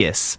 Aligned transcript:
Yes. 0.00 0.38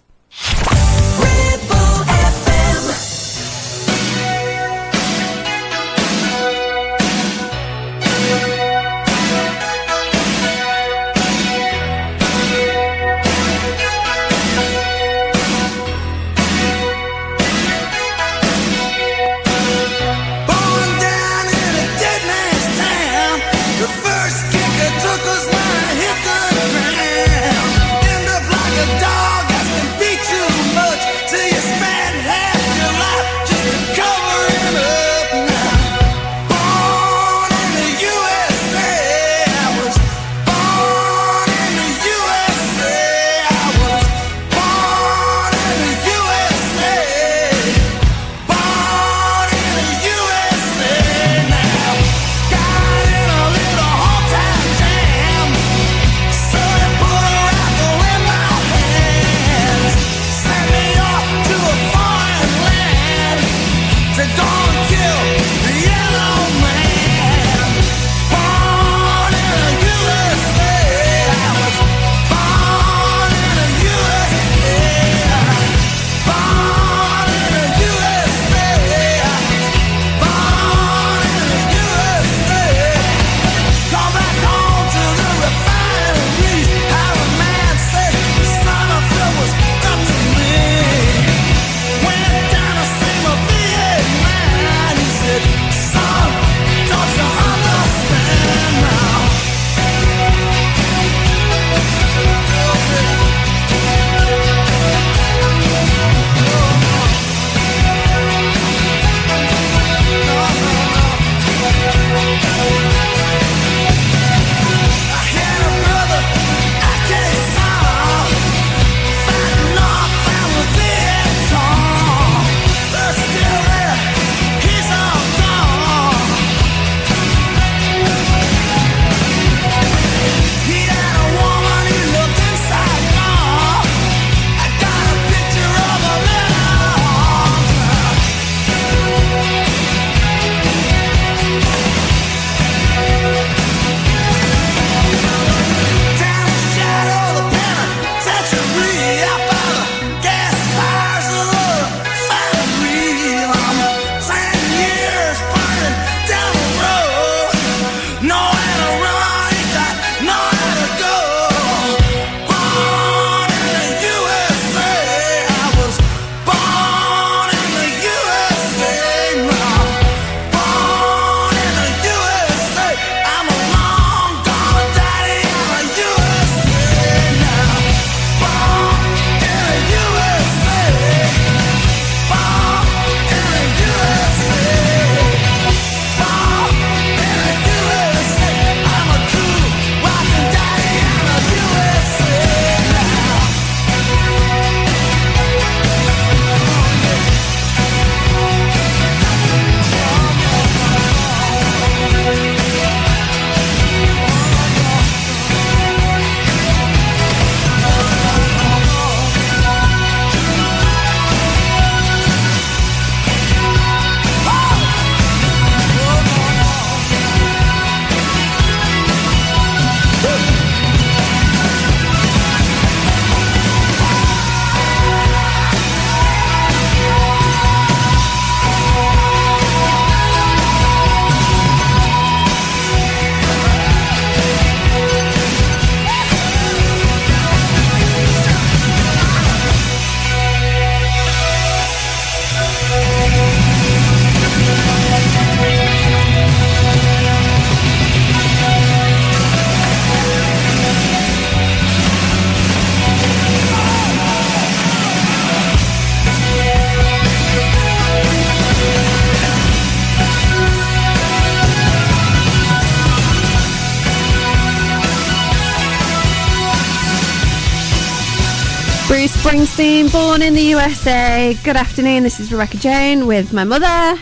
born 269.82 270.42
in 270.42 270.54
the 270.54 270.62
USA. 270.62 271.56
Good 271.64 271.74
afternoon. 271.74 272.22
This 272.22 272.38
is 272.38 272.52
Rebecca 272.52 272.76
Jane 272.76 273.26
with 273.26 273.52
my 273.52 273.64
mother. 273.64 274.16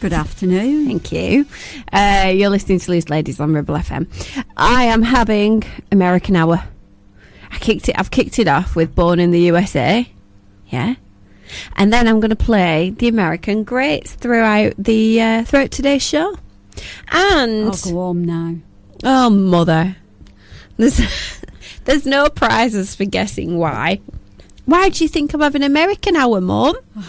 Good 0.00 0.12
afternoon. 0.12 0.86
Thank 0.86 1.12
you. 1.12 1.46
Uh, 1.92 2.32
you're 2.34 2.50
listening 2.50 2.80
to 2.80 2.90
Loose 2.90 3.08
Ladies 3.08 3.38
on 3.38 3.52
Ribble 3.54 3.76
FM. 3.76 4.08
I 4.56 4.82
am 4.82 5.02
having 5.02 5.62
American 5.92 6.34
Hour. 6.34 6.64
I 7.52 7.58
kicked 7.58 7.88
it. 7.88 7.94
I've 7.96 8.10
kicked 8.10 8.40
it 8.40 8.48
off 8.48 8.74
with 8.74 8.92
Born 8.92 9.20
in 9.20 9.30
the 9.30 9.38
USA. 9.42 10.10
Yeah, 10.66 10.96
and 11.76 11.92
then 11.92 12.08
I'm 12.08 12.18
going 12.18 12.30
to 12.30 12.36
play 12.36 12.90
the 12.90 13.06
American 13.06 13.62
greats 13.62 14.14
throughout 14.14 14.74
the 14.76 15.22
uh, 15.22 15.44
throughout 15.44 15.70
today's 15.70 16.02
show. 16.02 16.36
And 17.12 17.66
I'll 17.66 17.70
go 17.70 17.90
home 17.90 18.24
now. 18.24 18.56
Oh 19.04 19.30
mother, 19.30 19.94
there's 20.76 21.00
there's 21.84 22.04
no 22.04 22.28
prizes 22.28 22.96
for 22.96 23.04
guessing 23.04 23.58
why. 23.58 24.00
Why 24.66 24.90
do 24.90 25.02
you 25.02 25.08
think 25.08 25.32
I'm 25.32 25.40
having 25.40 25.62
American 25.62 26.16
hour, 26.16 26.40
Mum? 26.40 26.76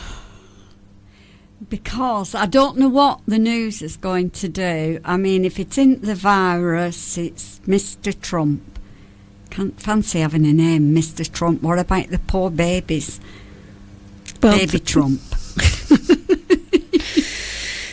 Because 1.69 2.33
I 2.33 2.45
don't 2.45 2.77
know 2.77 2.87
what 2.87 3.19
the 3.27 3.39
news 3.39 3.81
is 3.81 3.97
going 3.97 4.29
to 4.29 4.47
do. 4.47 5.01
I 5.03 5.17
mean, 5.17 5.43
if 5.43 5.59
it's 5.59 5.77
in 5.77 5.99
the 5.99 6.15
virus, 6.15 7.17
it's 7.17 7.59
Mr. 7.67 8.17
Trump. 8.21 8.79
Can't 9.49 9.77
fancy 9.81 10.19
having 10.19 10.45
a 10.45 10.53
name, 10.53 10.95
Mr. 10.95 11.29
Trump. 11.29 11.63
What 11.63 11.77
about 11.77 12.09
the 12.09 12.19
poor 12.19 12.49
babies? 12.51 13.19
Well, 14.41 14.57
Baby 14.57 14.79
Trump. 14.79 15.19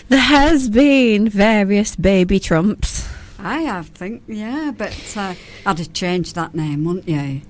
There 0.08 0.18
has 0.20 0.68
been 0.68 1.28
various 1.28 1.96
baby 1.96 2.38
Trumps. 2.38 3.08
I 3.38 3.62
have, 3.62 3.88
think, 3.88 4.22
yeah, 4.28 4.70
but 4.76 4.96
uh, 5.16 5.34
I'd 5.66 5.78
have 5.78 5.92
changed 5.92 6.34
that 6.34 6.54
name, 6.54 6.84
wouldn't 6.84 7.08
you? 7.08 7.40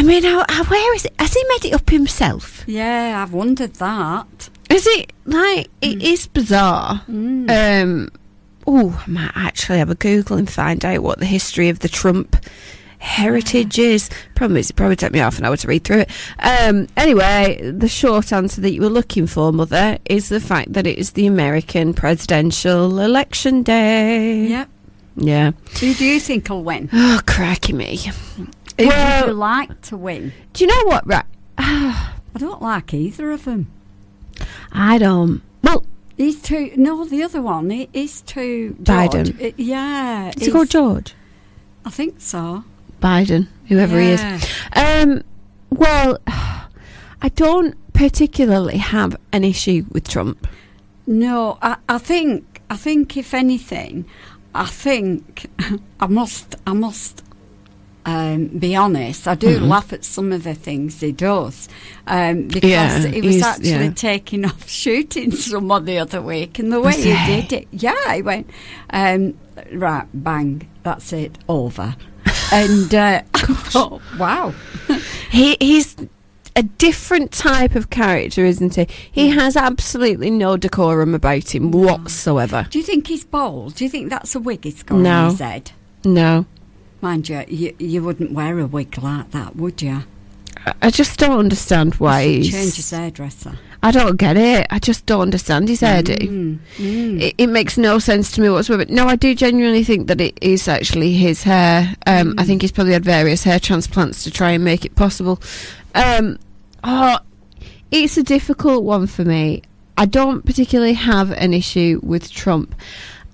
I 0.00 0.02
mean, 0.02 0.22
how, 0.22 0.46
how, 0.48 0.64
where 0.64 0.94
is 0.94 1.04
it? 1.04 1.12
Has 1.18 1.34
he 1.34 1.44
made 1.50 1.66
it 1.66 1.74
up 1.74 1.90
himself? 1.90 2.64
Yeah, 2.66 3.22
I've 3.22 3.34
wondered 3.34 3.74
that. 3.74 4.48
Is 4.70 4.86
it 4.86 5.12
like 5.26 5.68
it 5.82 6.02
is 6.02 6.26
bizarre? 6.26 7.02
Mm. 7.06 7.50
Um, 7.50 8.10
oh, 8.66 9.04
I 9.06 9.10
might 9.10 9.32
actually 9.34 9.76
have 9.76 9.90
a 9.90 9.94
Google 9.94 10.38
and 10.38 10.48
find 10.48 10.82
out 10.86 11.02
what 11.02 11.18
the 11.18 11.26
history 11.26 11.68
of 11.68 11.80
the 11.80 11.88
Trump 11.90 12.34
heritage 12.96 13.78
is. 13.78 14.08
Problem 14.36 14.56
is, 14.56 14.70
it 14.70 14.76
probably 14.76 14.96
took 14.96 15.12
me 15.12 15.18
half 15.18 15.38
an 15.38 15.44
hour 15.44 15.58
to 15.58 15.68
read 15.68 15.84
through 15.84 16.06
it. 16.06 16.10
Um, 16.38 16.86
anyway, 16.96 17.60
the 17.70 17.86
short 17.86 18.32
answer 18.32 18.62
that 18.62 18.72
you 18.72 18.80
were 18.80 18.88
looking 18.88 19.26
for, 19.26 19.52
Mother, 19.52 19.98
is 20.06 20.30
the 20.30 20.40
fact 20.40 20.72
that 20.72 20.86
it 20.86 20.96
is 20.96 21.10
the 21.10 21.26
American 21.26 21.92
presidential 21.92 23.00
election 23.00 23.62
day. 23.62 24.46
Yep. 24.46 24.68
Yeah. 25.16 25.50
Who 25.80 25.92
do 25.92 26.06
you 26.06 26.20
think 26.20 26.48
will 26.48 26.64
win? 26.64 26.88
Oh, 26.90 27.20
cracky 27.26 27.74
me. 27.74 28.00
Who 28.84 28.88
Well- 28.88 29.20
would 29.22 29.28
you 29.30 29.34
like 29.34 29.80
to 29.82 29.96
win? 29.96 30.32
Do 30.52 30.64
you 30.64 30.68
know 30.68 30.84
what? 30.90 31.06
Right. 31.06 31.24
I 31.58 32.38
don't 32.38 32.62
like 32.62 32.94
either 32.94 33.30
of 33.32 33.44
them. 33.44 33.66
I 34.72 34.98
don't. 34.98 35.42
Well, 35.62 35.84
He's 36.16 36.40
too. 36.42 36.72
No, 36.76 37.04
the 37.06 37.22
other 37.22 37.40
one 37.40 37.70
he- 37.70 37.88
he's 37.94 38.20
too. 38.20 38.76
Biden. 38.82 39.38
George. 39.38 39.42
Uh, 39.42 39.54
yeah. 39.56 40.32
is 40.36 40.48
it 40.48 40.52
called 40.52 40.68
George? 40.68 41.14
I 41.84 41.88
think 41.90 42.16
so. 42.20 42.64
Biden, 43.02 43.48
whoever 43.68 43.98
he 43.98 44.10
is. 44.10 44.22
Um, 44.76 45.22
well, 45.70 46.18
I 46.26 47.30
don't 47.34 47.74
particularly 47.94 48.76
have 48.76 49.16
an 49.32 49.44
issue 49.44 49.86
with 49.92 50.06
Trump. 50.08 50.46
No, 51.06 51.58
I, 51.62 51.76
I 51.88 51.96
think. 51.98 52.60
I 52.68 52.76
think 52.76 53.16
if 53.16 53.32
anything, 53.34 54.04
I 54.54 54.66
think 54.66 55.46
I 56.00 56.06
must. 56.06 56.54
I 56.66 56.74
must. 56.74 57.22
Um, 58.10 58.46
be 58.58 58.74
honest, 58.74 59.28
I 59.28 59.34
do 59.36 59.58
Mhm. 59.60 59.68
laugh 59.68 59.92
at 59.92 60.04
some 60.04 60.32
of 60.32 60.42
the 60.42 60.54
things 60.54 61.00
he 61.00 61.12
does 61.12 61.68
um, 62.06 62.48
because 62.48 62.68
Yeah, 62.70 63.06
he 63.06 63.20
was 63.20 63.42
actually 63.42 63.70
yeah. 63.70 63.90
taking 63.94 64.44
off 64.50 64.68
shooting 64.68 65.30
someone 65.32 65.84
the 65.84 65.98
other 65.98 66.20
week, 66.20 66.58
and 66.58 66.72
the 66.72 66.80
way 66.80 66.86
Was 66.96 67.04
he 67.04 67.16
did 67.26 67.52
it, 67.52 67.68
yeah, 67.70 68.14
he 68.14 68.22
went 68.22 68.50
um, 68.92 69.34
right, 69.72 70.06
bang, 70.12 70.66
that's 70.82 71.12
it, 71.12 71.38
over, 71.48 71.94
and 72.52 72.92
uh, 72.94 73.22
I 73.34 73.40
thought, 73.74 74.00
wow, 74.18 74.54
He 75.30 75.56
he's 75.60 75.94
a 76.56 76.64
different 76.64 77.30
type 77.30 77.76
of 77.76 77.90
character, 77.90 78.44
isn't 78.44 78.74
he? 78.74 78.88
He 79.12 79.28
has 79.30 79.56
absolutely 79.56 80.30
no 80.30 80.56
decorum 80.56 81.14
about 81.14 81.54
him 81.54 81.70
whatsoever. 81.70 82.66
Do 82.70 82.78
you 82.80 82.84
think 82.84 83.06
he's 83.06 83.24
bald? 83.24 83.76
Do 83.76 83.84
you 83.84 83.90
think 83.90 84.10
that's 84.10 84.34
a 84.34 84.40
wig 84.40 84.64
he's 84.64 84.82
got 84.82 84.98
No. 84.98 85.24
on 85.26 85.30
his 85.30 85.38
head? 85.38 85.70
No, 86.04 86.46
Mind 87.00 87.28
you, 87.28 87.44
you, 87.48 87.74
you 87.78 88.02
wouldn't 88.02 88.32
wear 88.32 88.58
a 88.58 88.66
wig 88.66 88.98
like 89.02 89.30
that, 89.30 89.56
would 89.56 89.80
you? 89.82 90.04
I- 90.82 90.90
just 90.90 91.18
don't 91.18 91.38
understand 91.38 91.94
why 91.94 92.22
You 92.22 92.44
should 92.44 92.52
change 92.52 92.74
his 92.76 92.90
hairdresser. 92.90 93.58
I 93.82 93.92
don't 93.92 94.16
get 94.16 94.36
it. 94.36 94.66
I 94.68 94.78
just 94.78 95.06
don't 95.06 95.22
understand 95.22 95.68
his 95.68 95.80
hairdo. 95.80 96.18
Mm, 96.18 96.58
mm. 96.76 97.20
It, 97.20 97.34
it 97.38 97.46
makes 97.46 97.78
no 97.78 97.98
sense 97.98 98.30
to 98.32 98.42
me 98.42 98.50
whatsoever. 98.50 98.84
No, 98.90 99.06
I 99.06 99.16
do 99.16 99.34
genuinely 99.34 99.84
think 99.84 100.08
that 100.08 100.20
it 100.20 100.36
is 100.42 100.68
actually 100.68 101.14
his 101.14 101.44
hair. 101.44 101.94
Um, 102.06 102.34
I 102.36 102.44
think 102.44 102.60
he's 102.60 102.72
probably 102.72 102.92
had 102.92 103.04
various 103.04 103.42
hair 103.44 103.58
transplants 103.58 104.22
to 104.24 104.30
try 104.30 104.50
and 104.50 104.62
make 104.62 104.84
it 104.84 104.94
possible. 104.96 105.40
Um, 105.94 106.38
oh, 106.84 107.18
it's 107.90 108.18
a 108.18 108.22
difficult 108.22 108.84
one 108.84 109.06
for 109.06 109.24
me. 109.24 109.62
I 109.96 110.04
don't 110.04 110.44
particularly 110.44 110.94
have 110.94 111.30
an 111.30 111.54
issue 111.54 112.00
with 112.02 112.30
Trump. 112.30 112.74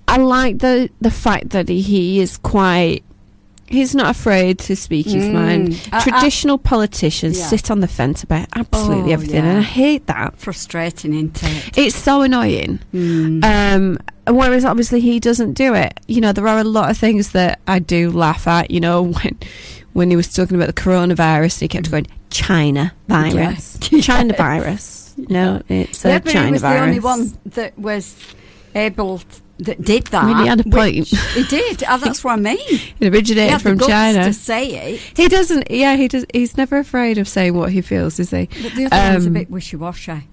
I 0.07 0.17
like 0.17 0.59
the 0.59 0.89
the 1.01 1.11
fact 1.11 1.49
that 1.49 1.67
he, 1.67 1.81
he 1.81 2.19
is 2.21 2.37
quite. 2.37 3.03
He's 3.69 3.93
not 3.93 4.09
afraid 4.09 4.59
to 4.59 4.75
speak 4.75 5.07
his 5.07 5.25
Mm. 5.25 5.33
mind. 5.33 5.89
I- 5.91 5.97
I- 5.97 6.01
Traditional 6.01 6.57
politicians 6.57 7.37
Yeah. 7.37 7.47
sit 7.47 7.69
on 7.69 7.81
the 7.81 7.87
fence 7.87 8.23
about 8.23 8.47
absolutely 8.55 9.11
Oh, 9.11 9.13
everything, 9.13 9.43
yeah. 9.43 9.49
and 9.51 9.59
I 9.59 9.61
hate 9.63 10.07
that. 10.07 10.35
Frustrating, 10.37 11.13
isn't 11.13 11.43
it? 11.43 11.77
It's 11.77 11.95
so 11.95 12.21
annoying. 12.21 12.79
Mm. 12.93 13.43
Um, 13.43 13.97
whereas 14.35 14.63
obviously 14.63 15.01
he 15.01 15.19
doesn't 15.19 15.53
do 15.53 15.73
it. 15.73 15.99
You 16.07 16.21
know, 16.21 16.31
there 16.31 16.47
are 16.47 16.59
a 16.59 16.63
lot 16.63 16.89
of 16.89 16.97
things 16.97 17.29
that 17.31 17.59
I 17.67 17.79
do 17.79 18.09
laugh 18.11 18.47
at. 18.47 18.71
You 18.71 18.79
know, 18.79 19.01
when 19.03 19.35
when 19.93 20.09
he 20.11 20.15
was 20.15 20.27
talking 20.31 20.55
about 20.55 20.67
the 20.67 20.73
coronavirus, 20.81 21.59
he 21.59 21.67
kept 21.67 21.89
going 21.89 22.05
China 22.29 22.93
virus, 23.09 23.77
Yeah. 23.91 23.99
China 24.01 24.33
virus. 24.37 25.03
No, 25.29 25.61
it's 25.67 26.05
a 26.05 26.09
yeah, 26.09 26.19
but 26.19 26.31
China 26.31 26.45
he 26.45 26.51
was 26.51 26.61
virus. 26.61 26.79
the 26.79 26.85
only 26.85 26.99
one 26.99 27.33
that 27.55 27.77
was 27.79 28.13
able 28.75 29.19
that 29.59 29.81
did 29.81 30.07
that. 30.07 30.27
He 30.41 30.47
had 30.47 30.59
a 30.59 30.63
point. 30.69 31.07
He 31.07 31.43
did. 31.45 31.83
Oh, 31.89 31.97
that's 31.97 32.23
what 32.23 32.33
I 32.33 32.35
mean. 32.41 32.57
It 32.99 33.13
originated 33.13 33.61
from 33.61 33.79
China. 33.79 34.25
to 34.25 34.33
say 34.33 34.93
it. 34.93 35.01
He 35.15 35.27
doesn't. 35.27 35.69
Yeah, 35.71 35.95
he 35.95 36.07
does. 36.07 36.25
He's 36.33 36.57
never 36.57 36.77
afraid 36.77 37.17
of 37.17 37.27
saying 37.27 37.55
what 37.55 37.71
he 37.71 37.81
feels, 37.81 38.19
is 38.19 38.31
he? 38.31 38.45
But 38.61 38.73
the 38.73 38.85
other 38.85 39.13
one's 39.13 39.25
a 39.25 39.27
Um, 39.29 39.33
bit 39.33 39.49
wishy-washy. 39.49 40.27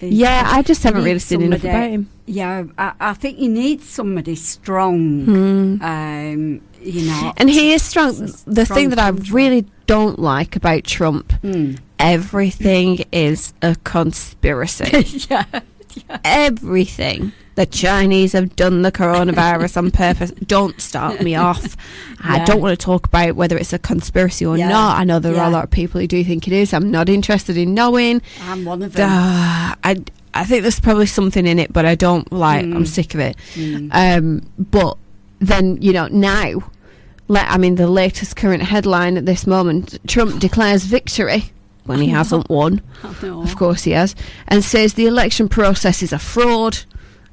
He- 0.00 0.08
Yeah, 0.08 0.42
I 0.46 0.62
just 0.62 0.82
haven't 0.82 1.04
really 1.04 1.18
seen 1.18 1.42
enough 1.42 1.64
about 1.64 1.90
him. 1.90 2.08
Yeah, 2.26 2.64
I, 2.76 2.92
I 3.00 3.12
think 3.14 3.38
you 3.38 3.48
need 3.48 3.82
somebody 3.82 4.34
strong. 4.34 5.24
Hmm. 5.24 5.82
Um, 5.82 6.60
you 6.82 7.06
know, 7.06 7.32
And 7.36 7.48
he 7.50 7.72
is 7.72 7.82
strong. 7.82 8.14
The 8.46 8.64
strong 8.64 8.76
thing 8.78 8.88
that 8.90 8.98
I 8.98 9.08
really 9.10 9.66
don't 9.86 10.18
like 10.18 10.56
about 10.56 10.84
Trump, 10.84 11.32
Mm. 11.42 11.78
everything 11.98 13.04
is 13.12 13.52
a 13.62 13.76
conspiracy. 13.84 15.26
yeah, 15.30 15.44
everything. 16.24 17.32
The 17.56 17.66
Chinese 17.66 18.32
have 18.32 18.54
done 18.54 18.82
the 18.82 18.92
coronavirus 18.92 19.76
on 19.78 19.90
purpose. 19.90 20.30
Don't 20.46 20.80
start 20.80 21.20
me 21.22 21.34
off. 21.34 21.76
I 22.22 22.36
Yeah. 22.36 22.44
don't 22.44 22.60
want 22.60 22.78
to 22.78 22.84
talk 22.84 23.06
about 23.06 23.34
whether 23.34 23.56
it's 23.56 23.72
a 23.72 23.78
conspiracy 23.78 24.44
or 24.46 24.56
Yeah. 24.58 24.68
not. 24.68 24.98
I 24.98 25.04
know 25.04 25.18
there 25.18 25.36
are 25.36 25.46
a 25.48 25.50
lot 25.50 25.64
of 25.64 25.70
people 25.70 26.00
who 26.00 26.06
do 26.06 26.22
think 26.22 26.46
it 26.46 26.52
is. 26.52 26.72
I'm 26.74 26.90
not 26.90 27.08
interested 27.08 27.56
in 27.56 27.72
knowing. 27.74 28.20
I'm 28.48 28.64
one 28.64 28.82
of 28.82 28.92
them. 28.92 29.10
Uh, 29.10 29.74
I 29.82 29.96
I 30.34 30.44
think 30.44 30.62
there's 30.62 30.80
probably 30.80 31.06
something 31.06 31.46
in 31.46 31.58
it, 31.58 31.72
but 31.72 31.86
I 31.86 31.94
don't 31.94 32.30
like. 32.30 32.62
I'm 32.64 32.84
Mm. 32.84 32.86
sick 32.86 33.14
of 33.14 33.20
it. 33.20 33.36
Mm. 33.54 33.88
Um, 33.92 34.42
but 34.58 34.98
then 35.40 35.78
you 35.80 35.94
know 35.94 36.08
now, 36.10 36.62
let 37.28 37.50
I 37.50 37.56
mean 37.56 37.76
the 37.76 37.86
latest 37.88 38.36
current 38.36 38.62
headline 38.64 39.16
at 39.16 39.24
this 39.24 39.46
moment: 39.46 39.98
Trump 40.06 40.40
declares 40.40 40.84
victory 40.84 41.52
when 41.86 42.00
he 42.02 42.08
hasn't 42.08 42.50
won. 42.50 42.82
Of 43.02 43.56
course 43.56 43.84
he 43.84 43.92
has, 43.92 44.14
and 44.46 44.62
says 44.62 44.92
the 44.92 45.06
election 45.06 45.48
process 45.48 46.02
is 46.02 46.12
a 46.12 46.18
fraud 46.18 46.80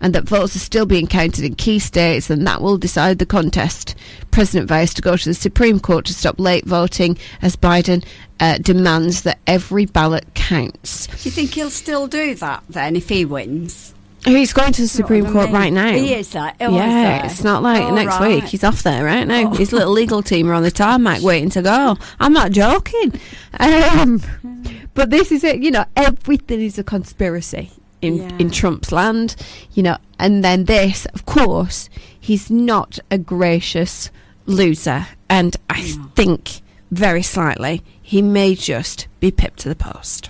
and 0.03 0.13
that 0.13 0.25
votes 0.25 0.55
are 0.55 0.59
still 0.59 0.85
being 0.85 1.07
counted 1.07 1.45
in 1.45 1.55
key 1.55 1.79
states 1.79 2.29
and 2.29 2.45
that 2.45 2.61
will 2.61 2.77
decide 2.77 3.17
the 3.17 3.25
contest. 3.25 3.95
President 4.31 4.67
vows 4.67 4.93
to 4.93 5.01
go 5.01 5.15
to 5.15 5.29
the 5.29 5.33
Supreme 5.33 5.79
Court 5.79 6.05
to 6.05 6.13
stop 6.13 6.39
late 6.39 6.65
voting 6.65 7.17
as 7.41 7.55
Biden 7.55 8.05
uh, 8.39 8.57
demands 8.57 9.21
that 9.21 9.39
every 9.47 9.85
ballot 9.85 10.25
counts. 10.35 11.07
Do 11.07 11.29
you 11.29 11.31
think 11.31 11.51
he'll 11.51 11.69
still 11.69 12.07
do 12.07 12.35
that 12.35 12.63
then 12.69 12.97
if 12.97 13.07
he 13.07 13.23
wins? 13.23 13.95
He's 14.25 14.53
going 14.53 14.73
to 14.73 14.81
the 14.83 14.87
Supreme 14.87 15.25
Court 15.25 15.47
mean? 15.47 15.55
right 15.55 15.73
now. 15.73 15.91
He 15.91 16.13
is 16.13 16.29
that. 16.31 16.55
Oh, 16.61 16.69
is 16.69 16.75
yeah, 16.75 17.19
there? 17.19 17.25
it's 17.25 17.43
not 17.43 17.61
like 17.61 17.93
next 17.93 18.19
right. 18.19 18.35
week. 18.35 18.45
He's 18.45 18.63
off 18.63 18.83
there 18.83 19.03
right 19.03 19.27
now. 19.27 19.51
Oh. 19.51 19.55
His 19.55 19.73
little 19.73 19.91
legal 19.91 20.21
team 20.21 20.49
are 20.49 20.53
on 20.53 20.63
the 20.63 20.71
tarmac 20.71 21.21
waiting 21.23 21.49
to 21.51 21.61
go. 21.61 21.97
I'm 22.21 22.31
not 22.31 22.51
joking. 22.51 23.19
Um, 23.59 24.21
but 24.93 25.09
this 25.09 25.31
is 25.31 25.43
it. 25.43 25.61
You 25.61 25.71
know, 25.71 25.85
everything 25.97 26.61
is 26.61 26.77
a 26.77 26.83
conspiracy 26.85 27.71
in 28.03 28.17
Yeah. 28.17 28.29
in 28.39 28.49
Trump's 28.51 28.91
land. 28.91 29.35
You 29.73 29.83
know, 29.83 29.97
and 30.19 30.43
then 30.43 30.65
this, 30.65 31.05
of 31.07 31.25
course, 31.25 31.89
he's 32.19 32.49
not 32.51 32.99
a 33.09 33.17
gracious 33.17 34.09
loser, 34.45 35.07
and 35.29 35.55
I 35.69 35.81
think 36.15 36.61
very 36.91 37.23
slightly 37.23 37.81
he 38.01 38.21
may 38.21 38.53
just 38.55 39.07
be 39.19 39.31
pipped 39.31 39.59
to 39.59 39.69
the 39.69 39.75
post. 39.75 40.29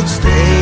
could 0.00 0.08
stay 0.08 0.59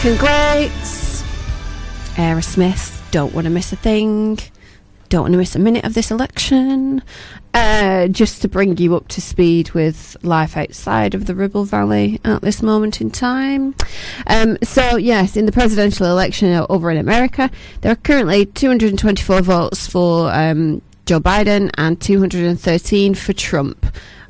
Congrats! 0.00 1.22
Aerosmith, 2.14 3.02
don't 3.10 3.34
want 3.34 3.44
to 3.44 3.50
miss 3.50 3.70
a 3.70 3.76
thing. 3.76 4.38
Don't 5.10 5.20
want 5.24 5.32
to 5.32 5.38
miss 5.38 5.54
a 5.54 5.58
minute 5.58 5.84
of 5.84 5.92
this 5.92 6.10
election. 6.10 7.02
Uh, 7.52 8.08
just 8.08 8.40
to 8.40 8.48
bring 8.48 8.78
you 8.78 8.96
up 8.96 9.08
to 9.08 9.20
speed 9.20 9.72
with 9.72 10.16
life 10.22 10.56
outside 10.56 11.14
of 11.14 11.26
the 11.26 11.34
Ribble 11.34 11.66
Valley 11.66 12.18
at 12.24 12.40
this 12.40 12.62
moment 12.62 13.02
in 13.02 13.10
time. 13.10 13.74
Um, 14.26 14.56
so, 14.62 14.96
yes, 14.96 15.36
in 15.36 15.44
the 15.44 15.52
presidential 15.52 16.06
election 16.06 16.64
over 16.70 16.90
in 16.90 16.96
America, 16.96 17.50
there 17.82 17.92
are 17.92 17.96
currently 17.96 18.46
224 18.46 19.42
votes 19.42 19.86
for 19.86 20.32
um, 20.32 20.80
Joe 21.04 21.20
Biden 21.20 21.70
and 21.76 22.00
213 22.00 23.14
for 23.14 23.34
Trump. 23.34 23.84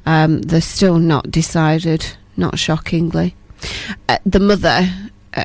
Um, 0.04 0.42
they're 0.42 0.60
still 0.60 0.98
not 0.98 1.30
decided, 1.30 2.16
not 2.36 2.58
shockingly. 2.58 3.36
Uh, 4.08 4.18
the 4.26 4.40
mother 4.40 4.88
uh, 5.34 5.44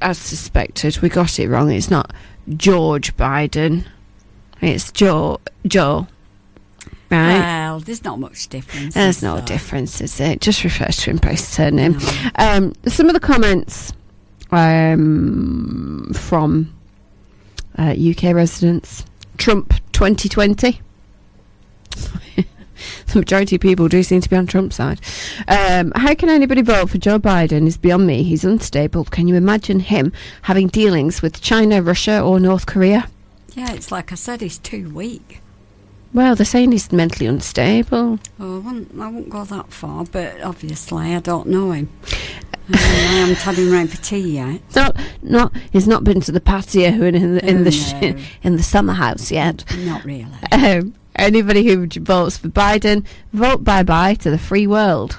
as 0.00 0.18
suspected, 0.18 0.98
we 0.98 1.08
got 1.08 1.38
it 1.38 1.48
wrong. 1.48 1.70
It's 1.70 1.90
not 1.90 2.12
George 2.56 3.16
Biden. 3.16 3.84
It's 4.60 4.92
Joe. 4.92 5.40
Joe. 5.66 6.06
Right. 7.10 7.38
Well, 7.38 7.80
there's 7.80 8.02
not 8.02 8.18
much 8.18 8.48
difference. 8.48 8.94
There's 8.94 9.22
no 9.22 9.36
though. 9.36 9.46
difference, 9.46 10.00
is 10.00 10.18
it? 10.20 10.40
Just 10.40 10.64
refers 10.64 10.96
to 10.98 11.10
him 11.10 11.18
by 11.18 11.30
his 11.30 11.46
surname. 11.46 11.98
No. 11.98 12.30
Um, 12.36 12.72
some 12.86 13.08
of 13.08 13.14
the 13.14 13.20
comments 13.20 13.92
um, 14.50 16.12
from 16.14 16.74
uh, 17.78 17.94
UK 17.98 18.34
residents 18.34 19.04
Trump 19.36 19.74
2020. 19.92 20.80
the 23.06 23.18
majority 23.18 23.56
of 23.56 23.62
people 23.62 23.88
do 23.88 24.02
seem 24.02 24.20
to 24.20 24.28
be 24.28 24.36
on 24.36 24.46
Trump's 24.46 24.76
side. 24.76 25.00
Um, 25.48 25.92
how 25.96 26.14
can 26.14 26.28
anybody 26.28 26.62
vote 26.62 26.90
for 26.90 26.98
Joe 26.98 27.18
Biden 27.18 27.66
is 27.66 27.76
beyond 27.76 28.06
me. 28.06 28.22
He's 28.22 28.44
unstable. 28.44 29.04
Can 29.04 29.28
you 29.28 29.34
imagine 29.34 29.80
him 29.80 30.12
having 30.42 30.68
dealings 30.68 31.22
with 31.22 31.40
China, 31.40 31.82
Russia, 31.82 32.20
or 32.20 32.40
North 32.40 32.66
Korea? 32.66 33.08
Yeah, 33.54 33.72
it's 33.72 33.90
like 33.90 34.12
I 34.12 34.16
said, 34.16 34.40
he's 34.40 34.58
too 34.58 34.90
weak. 34.94 35.40
Well, 36.14 36.34
they're 36.34 36.46
saying 36.46 36.72
he's 36.72 36.90
mentally 36.92 37.26
unstable. 37.26 38.18
Oh, 38.40 38.56
I 38.56 38.58
won't, 38.58 38.90
I 38.98 39.08
won't 39.08 39.28
go 39.28 39.44
that 39.44 39.72
far, 39.72 40.04
but 40.04 40.40
obviously 40.42 41.14
I 41.14 41.20
don't 41.20 41.48
know 41.48 41.72
him. 41.72 41.90
Um, 42.68 42.74
I 42.74 42.76
haven't 42.78 43.36
had 43.36 43.54
him 43.56 43.70
round 43.70 43.90
for 43.90 44.02
tea 44.02 44.18
yet. 44.34 44.60
Not, 44.74 44.96
not. 45.22 45.52
He's 45.72 45.86
not 45.86 46.02
been 46.04 46.20
to 46.22 46.32
the 46.32 46.40
patio 46.40 46.88
in, 46.88 47.14
in 47.14 47.34
the 47.34 47.48
in 47.48 47.58
Oh, 47.58 47.64
the 47.64 48.12
no. 48.14 48.22
in 48.42 48.56
the 48.56 48.62
summer 48.62 48.92
house 48.94 49.30
yet. 49.30 49.64
Not 49.84 50.04
really. 50.04 50.26
Um, 50.50 50.94
anybody 51.18 51.64
who 51.66 51.86
votes 51.86 52.36
for 52.36 52.48
Biden, 52.48 53.04
vote 53.32 53.64
bye 53.64 53.82
bye 53.82 54.14
to 54.14 54.30
the 54.30 54.38
free 54.38 54.66
world. 54.66 55.18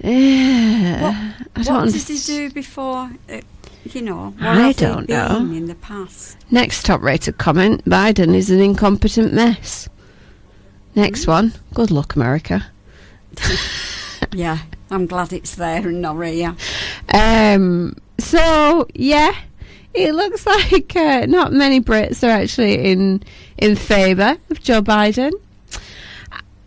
I 0.04 1.34
don't 1.62 1.84
what 1.86 1.92
did 1.92 2.02
he 2.02 2.18
do 2.18 2.50
before? 2.50 3.10
Uh, 3.30 3.40
you 3.84 4.02
know, 4.02 4.30
what 4.38 4.46
I 4.46 4.72
don't 4.72 5.08
know. 5.08 5.38
in 5.38 5.66
the 5.66 5.74
past? 5.74 6.36
Next 6.50 6.84
top 6.86 7.02
rated 7.02 7.38
comment 7.38 7.84
Biden 7.84 8.34
is 8.34 8.50
an 8.50 8.60
incompetent 8.60 9.32
mess. 9.32 9.88
Next 10.94 11.26
one. 11.26 11.54
Good 11.74 11.90
luck, 11.90 12.14
America. 12.14 12.66
Yeah, 14.34 14.58
I'm 14.90 15.06
glad 15.06 15.32
it's 15.32 15.54
there 15.54 15.86
and 15.86 16.02
not 16.02 16.16
here. 16.16 16.56
Um, 17.12 17.96
so, 18.18 18.86
yeah, 18.94 19.32
it 19.94 20.14
looks 20.14 20.46
like 20.72 20.94
uh, 20.96 21.26
not 21.26 21.52
many 21.52 21.80
Brits 21.80 22.22
are 22.22 22.30
actually 22.30 22.90
in 22.90 23.22
in 23.58 23.76
favour 23.76 24.36
of 24.50 24.62
Joe 24.62 24.82
Biden. 24.82 25.32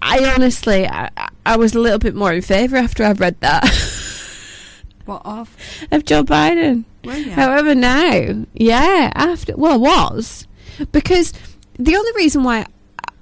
I 0.02 0.32
honestly, 0.34 0.88
I, 0.88 1.10
I 1.46 1.58
was 1.58 1.76
a 1.76 1.80
little 1.80 2.00
bit 2.00 2.16
more 2.16 2.32
in 2.32 2.42
favour 2.42 2.78
after 2.78 3.04
I've 3.04 3.20
read 3.20 3.40
that 3.42 3.64
What 5.06 5.22
of? 5.26 5.56
of 5.92 6.06
Joe 6.06 6.24
Biden. 6.24 6.86
However, 7.32 7.74
now, 7.74 8.46
yeah, 8.54 9.12
after 9.16 9.56
well, 9.56 9.80
was 9.80 10.46
because 10.92 11.34
the 11.80 11.96
only 11.96 12.12
reason 12.16 12.44
why 12.44 12.66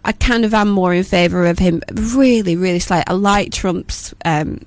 I 0.04 0.12
kind 0.12 0.46
of 0.46 0.54
am 0.54 0.70
more 0.70 0.94
in 0.94 1.04
favour 1.04 1.46
of 1.46 1.60
him, 1.60 1.82
really, 1.92 2.56
really 2.56 2.80
slight. 2.80 3.04
I 3.08 3.14
like 3.14 3.52
Trump's 3.52 4.14
um, 4.24 4.62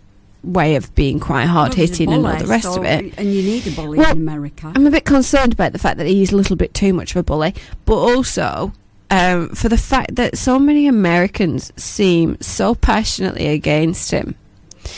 way 0.45 0.77
of 0.77 0.95
being 0.95 1.19
quite 1.21 1.47
hard 1.47 1.71
Well, 1.71 1.77
he's 1.81 1.91
a 1.91 1.93
hitting 1.95 2.13
and 2.13 2.27
all 2.27 2.37
the 2.37 2.47
rest 2.47 2.65
so- 2.65 2.79
of 2.79 2.85
it. 2.85 3.13
And 3.19 3.35
you 3.35 3.43
need 3.43 3.67
a 3.67 3.71
bully 3.73 3.99
Well, 3.99 4.13
in 4.13 4.19
America. 4.19 4.73
I'm 4.75 4.87
a 4.87 4.91
bit 4.91 5.05
concerned 5.05 5.53
about 5.53 5.73
the 5.73 5.79
fact 5.79 5.99
that 5.99 6.07
he's 6.07 6.33
a 6.33 6.37
little 6.37 6.57
bit 6.57 6.75
too 6.75 6.93
much 6.93 7.11
of 7.13 7.17
a 7.17 7.23
bully, 7.23 7.55
but 7.85 7.97
also 7.97 8.73
um, 9.11 9.49
for 9.51 9.69
the 9.69 9.79
fact 9.79 10.15
that 10.17 10.37
so 10.39 10.59
many 10.59 10.87
Americans 10.87 11.73
seem 11.77 12.37
so 12.41 12.75
passionately 12.75 13.49
against 13.49 14.11
him. 14.11 14.35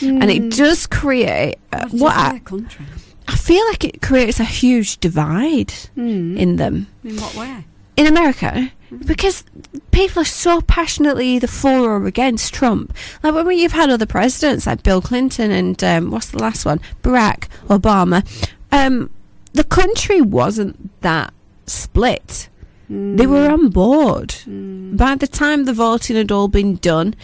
And 0.03 0.31
it 0.31 0.51
does 0.57 0.87
create 0.87 1.57
uh, 1.73 1.87
what 1.89 2.15
I, 2.17 2.39
country? 2.41 2.85
I 3.29 3.37
feel 3.37 3.65
like 3.67 3.85
it 3.85 4.03
creates 4.03 4.39
a 4.41 4.45
huge 4.45 4.99
divide 4.99 5.73
Hmm. 5.95 6.37
in 6.37 6.57
them 6.57 6.87
In 7.05 7.17
what 7.17 7.35
way? 7.35 7.65
in 7.97 8.07
America 8.07 8.71
because 9.07 9.45
people 9.91 10.23
are 10.23 10.27
so 10.27 10.61
passionately 10.61 11.27
either 11.29 11.47
for 11.47 11.91
or 11.91 12.07
against 12.07 12.55
Trump. 12.55 12.95
Like 13.23 13.35
when 13.35 13.59
you've 13.59 13.73
had 13.73 13.91
other 13.91 14.07
presidents 14.07 14.67
like 14.67 14.83
Bill 14.83 15.01
Clinton 15.01 15.51
and 15.51 15.83
um, 15.85 16.11
what's 16.11 16.31
the 16.31 16.39
last 16.39 16.65
one, 16.65 16.81
Barack 17.03 17.49
Obama, 17.69 18.27
um, 18.73 19.11
the 19.53 19.65
country 19.65 20.21
wasn't 20.21 21.01
that 21.03 21.33
split. 21.67 22.49
They 22.93 23.25
were 23.25 23.49
on 23.49 23.71
board. 23.71 24.35
By 24.97 25.15
the 25.15 25.29
time 25.29 25.65
the 25.65 25.73
voting 25.73 26.17
had 26.17 26.33
all 26.33 26.49
been 26.49 26.75
done, 26.75 27.15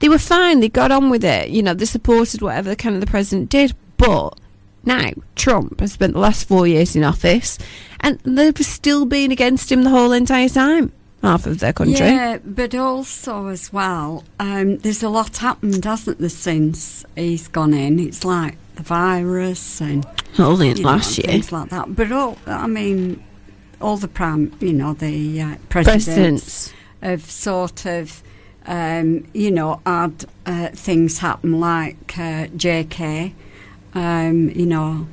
they 0.00 0.08
were 0.08 0.18
fine. 0.18 0.58
They 0.58 0.68
got 0.68 0.90
on 0.90 1.10
with 1.10 1.24
it. 1.24 1.48
You 1.50 1.62
know, 1.62 1.74
they 1.74 1.84
supported 1.84 2.42
whatever 2.42 2.74
kind 2.74 2.96
of 2.96 3.00
the 3.00 3.06
president 3.06 3.48
did. 3.48 3.72
But 3.98 4.36
now 4.84 5.12
Trump 5.36 5.78
has 5.78 5.92
spent 5.92 6.14
the 6.14 6.18
last 6.18 6.48
four 6.48 6.66
years 6.66 6.96
in 6.96 7.04
office, 7.04 7.56
and 8.00 8.18
they've 8.24 8.56
still 8.58 9.04
been 9.04 9.30
against 9.30 9.70
him 9.70 9.84
the 9.84 9.90
whole 9.90 10.10
entire 10.10 10.48
time. 10.48 10.90
Half 11.22 11.46
of 11.46 11.60
their 11.60 11.72
country. 11.72 11.94
Yeah, 12.06 12.38
but 12.44 12.74
also 12.74 13.46
as 13.46 13.72
well, 13.72 14.24
um, 14.40 14.78
there's 14.78 15.02
a 15.04 15.08
lot 15.08 15.36
happened, 15.36 15.84
hasn't 15.84 16.18
there, 16.18 16.28
since 16.28 17.04
he's 17.14 17.46
gone 17.48 17.72
in? 17.74 18.00
It's 18.00 18.24
like 18.24 18.56
the 18.74 18.82
virus 18.82 19.80
and 19.80 20.04
know, 20.36 20.50
last 20.82 21.18
and 21.18 21.26
year. 21.26 21.32
things 21.34 21.52
like 21.52 21.70
that. 21.70 21.94
But 21.94 22.10
all, 22.10 22.38
I 22.46 22.66
mean, 22.66 23.22
all 23.80 23.96
the 23.98 24.08
prime, 24.08 24.52
you 24.60 24.72
know, 24.72 24.94
the 24.94 25.40
uh, 25.42 25.54
presidents, 25.68 26.06
Presidents. 26.06 26.72
have 27.02 27.24
sort 27.30 27.86
of, 27.86 28.20
um, 28.66 29.24
you 29.32 29.52
know, 29.52 29.80
had 29.86 30.24
uh, 30.46 30.68
things 30.70 31.18
happen 31.18 31.60
like 31.60 32.18
uh, 32.18 32.46
JK, 32.56 33.32
um, 33.94 34.48
you 34.50 34.66
know, 34.66 35.06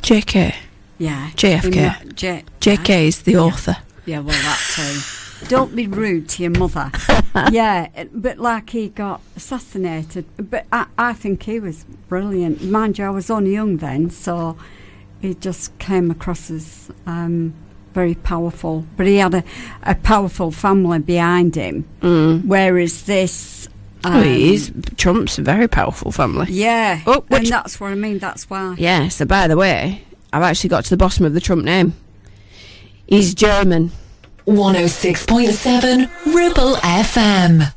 JK. 0.00 0.54
yeah, 0.98 1.30
JFK. 1.34 2.14
J- 2.14 2.44
JK 2.60 3.06
is 3.06 3.22
the 3.22 3.32
Yeah. 3.32 3.38
author. 3.40 3.76
Yeah, 4.04 4.18
well, 4.20 4.34
that 4.42 4.58
too. 4.74 5.46
Don't 5.48 5.74
be 5.74 5.86
rude 5.88 6.28
to 6.30 6.42
your 6.42 6.52
mother. 6.52 6.90
yeah, 7.50 7.88
but 8.12 8.38
like 8.38 8.70
he 8.70 8.88
got 8.88 9.20
assassinated. 9.36 10.24
But 10.36 10.66
I, 10.72 10.86
I 10.96 11.12
think 11.14 11.42
he 11.44 11.58
was 11.58 11.84
brilliant. 12.08 12.62
Mind 12.62 12.98
you, 12.98 13.04
I 13.06 13.10
was 13.10 13.28
only 13.30 13.52
young 13.52 13.78
then, 13.78 14.10
so 14.10 14.56
he 15.20 15.34
just 15.34 15.76
came 15.78 16.10
across 16.10 16.50
as 16.50 16.90
um, 17.06 17.54
very 17.92 18.14
powerful. 18.14 18.86
But 18.96 19.06
he 19.06 19.16
had 19.16 19.34
a, 19.34 19.44
a 19.82 19.94
powerful 19.96 20.50
family 20.52 21.00
behind 21.00 21.54
him. 21.56 21.86
Mm. 22.00 22.44
Whereas 22.46 23.02
this. 23.04 23.68
Um, 24.04 24.16
Oh, 24.16 24.22
he 24.22 24.54
is. 24.54 24.72
Trump's 24.96 25.38
a 25.38 25.42
very 25.42 25.68
powerful 25.68 26.10
family. 26.10 26.46
Yeah, 26.50 27.00
Oh, 27.06 27.24
and 27.30 27.46
that's 27.46 27.78
what 27.80 27.92
I 27.92 27.94
mean. 27.94 28.18
That's 28.18 28.50
why. 28.50 28.74
Yeah, 28.76 29.08
so 29.08 29.24
by 29.24 29.46
the 29.46 29.56
way, 29.56 30.04
I've 30.32 30.42
actually 30.42 30.70
got 30.70 30.84
to 30.84 30.90
the 30.90 30.96
bottom 30.96 31.24
of 31.24 31.34
the 31.34 31.40
Trump 31.40 31.64
name. 31.64 31.94
He's 33.06 33.34
German. 33.34 33.92
106.7 34.46 36.34
Ribble 36.34 36.74
FM. 36.76 37.72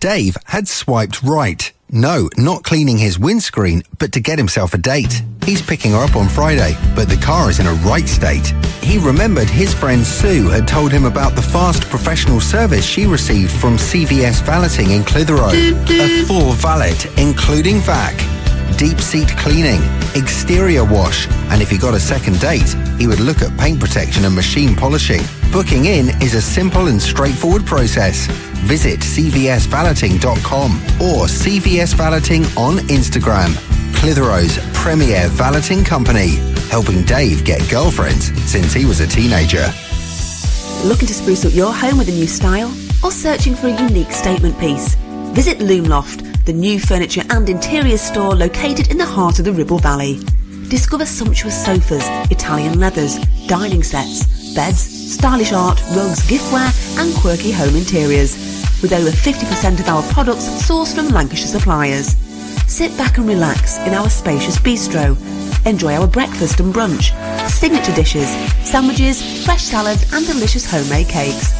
Dave 0.00 0.36
had 0.46 0.66
swiped 0.66 1.22
right. 1.22 1.72
No, 1.92 2.28
not 2.36 2.62
cleaning 2.62 2.98
his 2.98 3.18
windscreen, 3.18 3.82
but 3.98 4.12
to 4.12 4.20
get 4.20 4.38
himself 4.38 4.74
a 4.74 4.78
date. 4.78 5.22
He's 5.44 5.60
picking 5.60 5.92
her 5.92 5.98
up 5.98 6.14
on 6.16 6.28
Friday, 6.28 6.76
but 6.94 7.08
the 7.08 7.16
car 7.16 7.50
is 7.50 7.58
in 7.58 7.66
a 7.66 7.72
right 7.74 8.08
state. 8.08 8.54
He 8.80 8.98
remembered 8.98 9.50
his 9.50 9.74
friend 9.74 10.06
Sue 10.06 10.48
had 10.48 10.68
told 10.68 10.92
him 10.92 11.04
about 11.04 11.34
the 11.34 11.42
fast 11.42 11.82
professional 11.90 12.40
service 12.40 12.84
she 12.84 13.06
received 13.06 13.50
from 13.50 13.76
CVS 13.76 14.40
Valeting 14.42 14.90
in 14.92 15.04
Clitheroe. 15.04 15.50
A 15.50 16.24
full 16.24 16.52
valet, 16.52 16.94
including 17.16 17.80
vac, 17.80 18.14
deep 18.76 18.98
seat 19.00 19.28
cleaning, 19.36 19.80
exterior 20.14 20.84
wash, 20.84 21.28
and 21.50 21.62
if 21.62 21.70
he 21.70 21.78
got 21.78 21.94
a 21.94 22.00
second 22.00 22.40
date, 22.40 22.68
he 22.98 23.06
would 23.06 23.20
look 23.20 23.42
at 23.42 23.56
paint 23.58 23.80
protection 23.80 24.24
and 24.24 24.34
machine 24.34 24.74
polishing. 24.74 25.22
Booking 25.52 25.86
in 25.86 26.08
is 26.22 26.34
a 26.34 26.42
simple 26.42 26.88
and 26.88 27.00
straightforward 27.00 27.66
process. 27.66 28.26
Visit 28.66 29.00
cvsvaleting.com 29.00 30.72
or 31.00 31.26
CVS 31.26 31.94
Valeting 31.94 32.44
on 32.56 32.78
Instagram. 32.88 33.54
Clitheroe's 33.94 34.58
premier 34.72 35.28
valeting 35.28 35.84
company, 35.84 36.36
helping 36.70 37.04
Dave 37.04 37.44
get 37.44 37.68
girlfriends 37.70 38.32
since 38.50 38.72
he 38.72 38.84
was 38.84 39.00
a 39.00 39.06
teenager. 39.06 39.70
Looking 40.84 41.08
to 41.08 41.14
spruce 41.14 41.44
up 41.44 41.54
your 41.54 41.74
home 41.74 41.98
with 41.98 42.08
a 42.08 42.12
new 42.12 42.26
style? 42.26 42.72
Or 43.04 43.10
searching 43.10 43.54
for 43.54 43.68
a 43.68 43.82
unique 43.82 44.12
statement 44.12 44.58
piece? 44.58 44.94
Visit 45.34 45.58
Loomloft, 45.58 46.29
the 46.44 46.52
new 46.52 46.80
furniture 46.80 47.22
and 47.30 47.48
interior 47.48 47.98
store 47.98 48.34
located 48.34 48.90
in 48.90 48.98
the 48.98 49.04
heart 49.04 49.38
of 49.38 49.44
the 49.44 49.52
Ribble 49.52 49.78
Valley. 49.78 50.18
Discover 50.68 51.06
sumptuous 51.06 51.64
sofas, 51.64 52.06
Italian 52.30 52.78
leathers, 52.78 53.18
dining 53.46 53.82
sets, 53.82 54.54
beds, 54.54 54.80
stylish 54.80 55.52
art, 55.52 55.80
rugs, 55.94 56.20
giftware 56.28 56.70
and 56.98 57.14
quirky 57.16 57.50
home 57.50 57.76
interiors. 57.76 58.36
With 58.82 58.92
over 58.92 59.10
50% 59.10 59.80
of 59.80 59.88
our 59.88 60.02
products 60.12 60.44
sourced 60.44 60.94
from 60.94 61.08
Lancashire 61.08 61.46
suppliers. 61.46 62.16
Sit 62.66 62.96
back 62.96 63.18
and 63.18 63.26
relax 63.26 63.78
in 63.78 63.94
our 63.94 64.08
spacious 64.08 64.58
bistro. 64.58 65.16
Enjoy 65.66 65.94
our 65.94 66.06
breakfast 66.06 66.60
and 66.60 66.72
brunch, 66.72 67.10
signature 67.50 67.94
dishes, 67.94 68.30
sandwiches, 68.64 69.44
fresh 69.44 69.62
salads 69.62 70.10
and 70.12 70.26
delicious 70.26 70.70
homemade 70.70 71.08
cakes. 71.08 71.52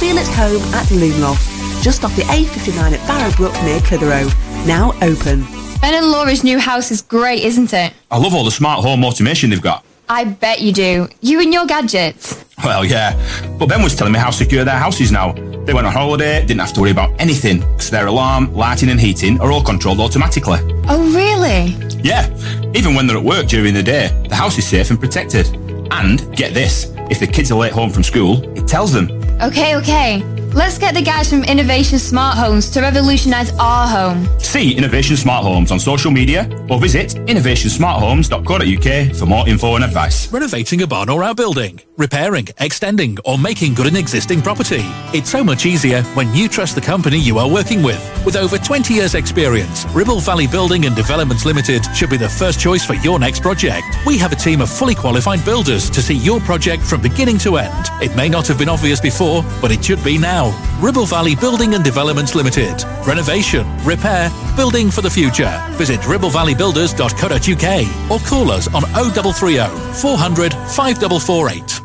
Feel 0.00 0.18
at 0.18 0.26
home 0.26 0.62
at 0.74 0.86
Loomloft, 0.86 1.53
just 1.84 2.02
off 2.02 2.16
the 2.16 2.22
A59 2.22 2.92
at 2.92 3.00
Barrowbrook 3.06 3.52
near 3.62 3.78
Clitheroe. 3.80 4.26
Now 4.66 4.94
open. 5.02 5.44
Ben 5.82 5.92
and 5.92 6.06
Laura's 6.06 6.42
new 6.42 6.58
house 6.58 6.90
is 6.90 7.02
great, 7.02 7.44
isn't 7.44 7.74
it? 7.74 7.92
I 8.10 8.16
love 8.16 8.32
all 8.32 8.42
the 8.42 8.50
smart 8.50 8.82
home 8.82 9.04
automation 9.04 9.50
they've 9.50 9.60
got. 9.60 9.84
I 10.08 10.24
bet 10.24 10.62
you 10.62 10.72
do. 10.72 11.08
You 11.20 11.42
and 11.42 11.52
your 11.52 11.66
gadgets. 11.66 12.42
Well, 12.64 12.86
yeah. 12.86 13.12
But 13.58 13.68
Ben 13.68 13.82
was 13.82 13.94
telling 13.94 14.14
me 14.14 14.18
how 14.18 14.30
secure 14.30 14.64
their 14.64 14.78
house 14.78 14.98
is 15.02 15.12
now. 15.12 15.32
They 15.32 15.74
went 15.74 15.86
on 15.86 15.92
holiday, 15.92 16.40
didn't 16.40 16.60
have 16.60 16.72
to 16.72 16.80
worry 16.80 16.90
about 16.90 17.20
anything, 17.20 17.60
because 17.60 17.90
their 17.90 18.06
alarm, 18.06 18.54
lighting, 18.54 18.88
and 18.88 18.98
heating 18.98 19.38
are 19.42 19.52
all 19.52 19.62
controlled 19.62 20.00
automatically. 20.00 20.60
Oh, 20.88 21.12
really? 21.14 21.76
Yeah. 22.02 22.30
Even 22.74 22.94
when 22.94 23.06
they're 23.06 23.18
at 23.18 23.24
work 23.24 23.46
during 23.46 23.74
the 23.74 23.82
day, 23.82 24.08
the 24.26 24.34
house 24.34 24.56
is 24.56 24.66
safe 24.66 24.88
and 24.88 24.98
protected. 24.98 25.48
And 25.90 26.34
get 26.34 26.54
this 26.54 26.94
if 27.10 27.20
the 27.20 27.26
kids 27.26 27.52
are 27.52 27.58
late 27.58 27.72
home 27.72 27.90
from 27.90 28.02
school, 28.02 28.42
it 28.56 28.66
tells 28.66 28.90
them. 28.90 29.10
Okay, 29.42 29.76
okay. 29.76 30.33
Let's 30.54 30.78
get 30.78 30.94
the 30.94 31.02
guys 31.02 31.28
from 31.28 31.42
Innovation 31.42 31.98
Smart 31.98 32.38
Homes 32.38 32.70
to 32.70 32.80
revolutionise 32.80 33.50
our 33.58 33.88
home. 33.88 34.28
See 34.38 34.76
Innovation 34.76 35.16
Smart 35.16 35.44
Homes 35.44 35.72
on 35.72 35.80
social 35.80 36.12
media 36.12 36.48
or 36.70 36.78
visit 36.78 37.10
innovationsmarthomes.co.uk 37.26 39.16
for 39.16 39.26
more 39.26 39.48
info 39.48 39.74
and 39.74 39.84
advice. 39.84 40.32
Renovating 40.32 40.82
a 40.82 40.86
barn 40.86 41.08
or 41.10 41.24
outbuilding 41.24 41.80
repairing, 41.96 42.48
extending, 42.58 43.16
or 43.24 43.38
making 43.38 43.74
good 43.74 43.86
an 43.86 43.96
existing 43.96 44.42
property. 44.42 44.82
It's 45.12 45.30
so 45.30 45.44
much 45.44 45.66
easier 45.66 46.02
when 46.14 46.32
you 46.34 46.48
trust 46.48 46.74
the 46.74 46.80
company 46.80 47.18
you 47.18 47.38
are 47.38 47.48
working 47.48 47.82
with. 47.82 48.00
With 48.24 48.36
over 48.36 48.58
20 48.58 48.94
years' 48.94 49.14
experience, 49.14 49.84
Ribble 49.94 50.20
Valley 50.20 50.46
Building 50.46 50.86
and 50.86 50.96
Developments 50.96 51.44
Limited 51.44 51.84
should 51.94 52.10
be 52.10 52.16
the 52.16 52.28
first 52.28 52.58
choice 52.58 52.84
for 52.84 52.94
your 52.94 53.18
next 53.18 53.42
project. 53.42 53.84
We 54.06 54.18
have 54.18 54.32
a 54.32 54.36
team 54.36 54.60
of 54.60 54.70
fully 54.70 54.94
qualified 54.94 55.44
builders 55.44 55.90
to 55.90 56.02
see 56.02 56.14
your 56.14 56.40
project 56.40 56.82
from 56.82 57.00
beginning 57.00 57.38
to 57.38 57.58
end. 57.58 57.86
It 58.02 58.14
may 58.16 58.28
not 58.28 58.46
have 58.48 58.58
been 58.58 58.68
obvious 58.68 59.00
before, 59.00 59.44
but 59.60 59.70
it 59.70 59.84
should 59.84 60.02
be 60.02 60.18
now. 60.18 60.52
Ribble 60.80 61.06
Valley 61.06 61.36
Building 61.36 61.74
and 61.74 61.84
Developments 61.84 62.34
Limited. 62.34 62.82
Renovation, 63.06 63.66
repair, 63.84 64.30
building 64.56 64.90
for 64.90 65.02
the 65.02 65.10
future. 65.10 65.52
Visit 65.72 66.00
ribblevalleybuilders.co.uk 66.00 68.10
or 68.10 68.18
call 68.26 68.50
us 68.50 68.72
on 68.74 68.82
0330 68.82 70.00
400 70.00 70.52
5448. 70.52 71.84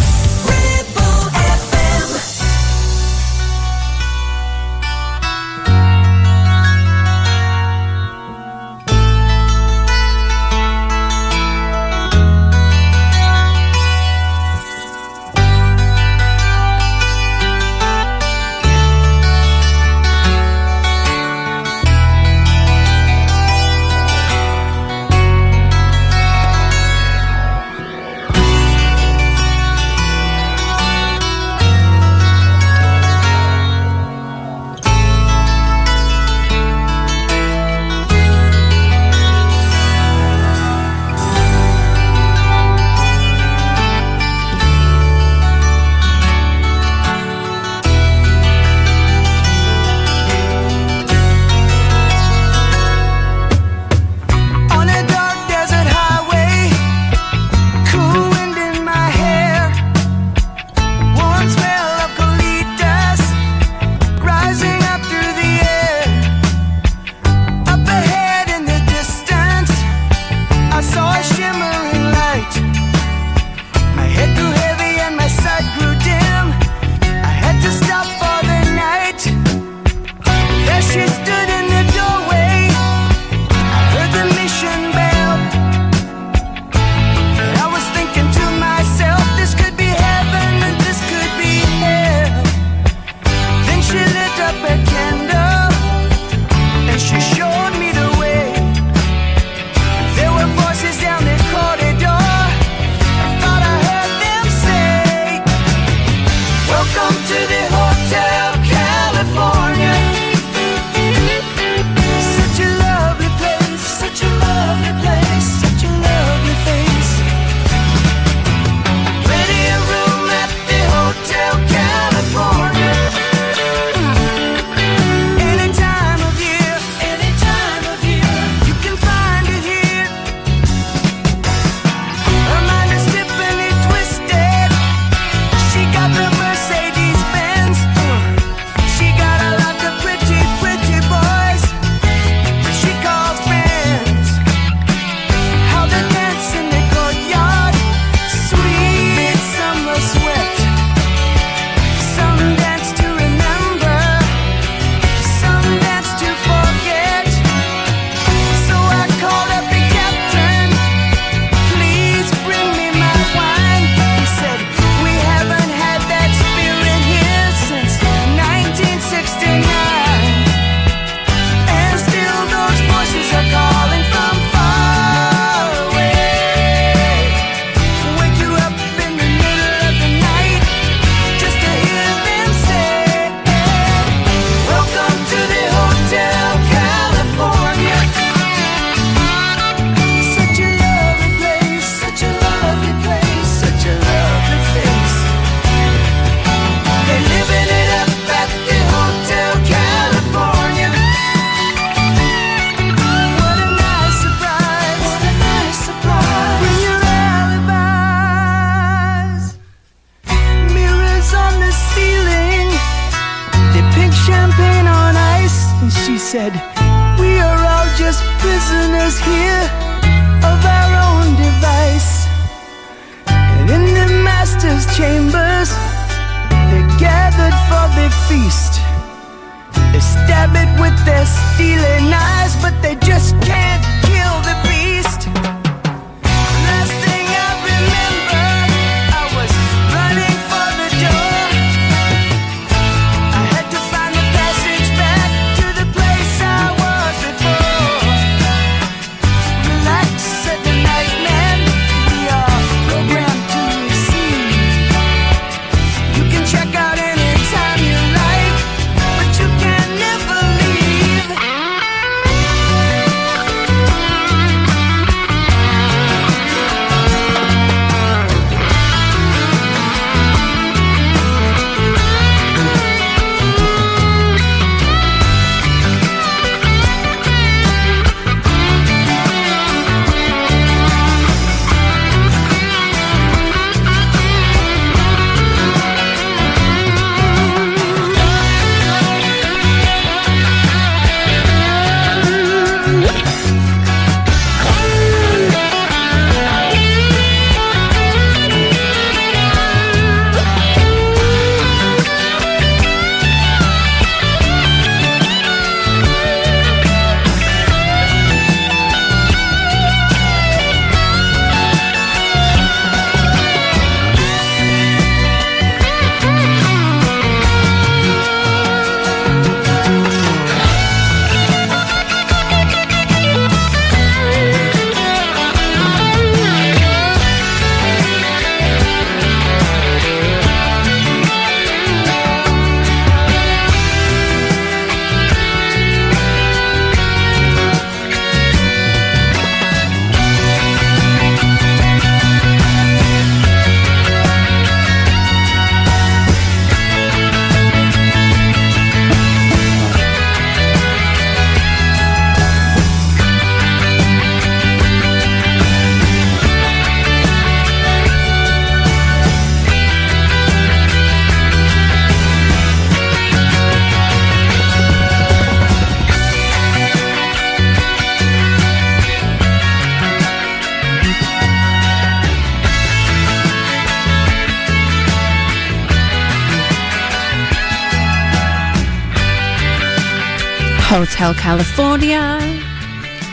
Hotel 381.21 381.39
California, 381.39 382.39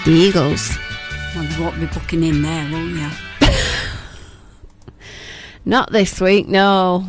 the 0.05 0.11
Eagles. 0.11 0.77
Well, 1.35 1.45
you 1.47 1.63
won't 1.63 1.81
be 1.81 1.87
booking 1.87 2.23
in 2.23 2.43
there, 2.43 2.71
will 2.71 2.87
you? 2.87 3.09
Not 5.65 5.91
this 5.91 6.21
week, 6.21 6.49
no. 6.49 7.07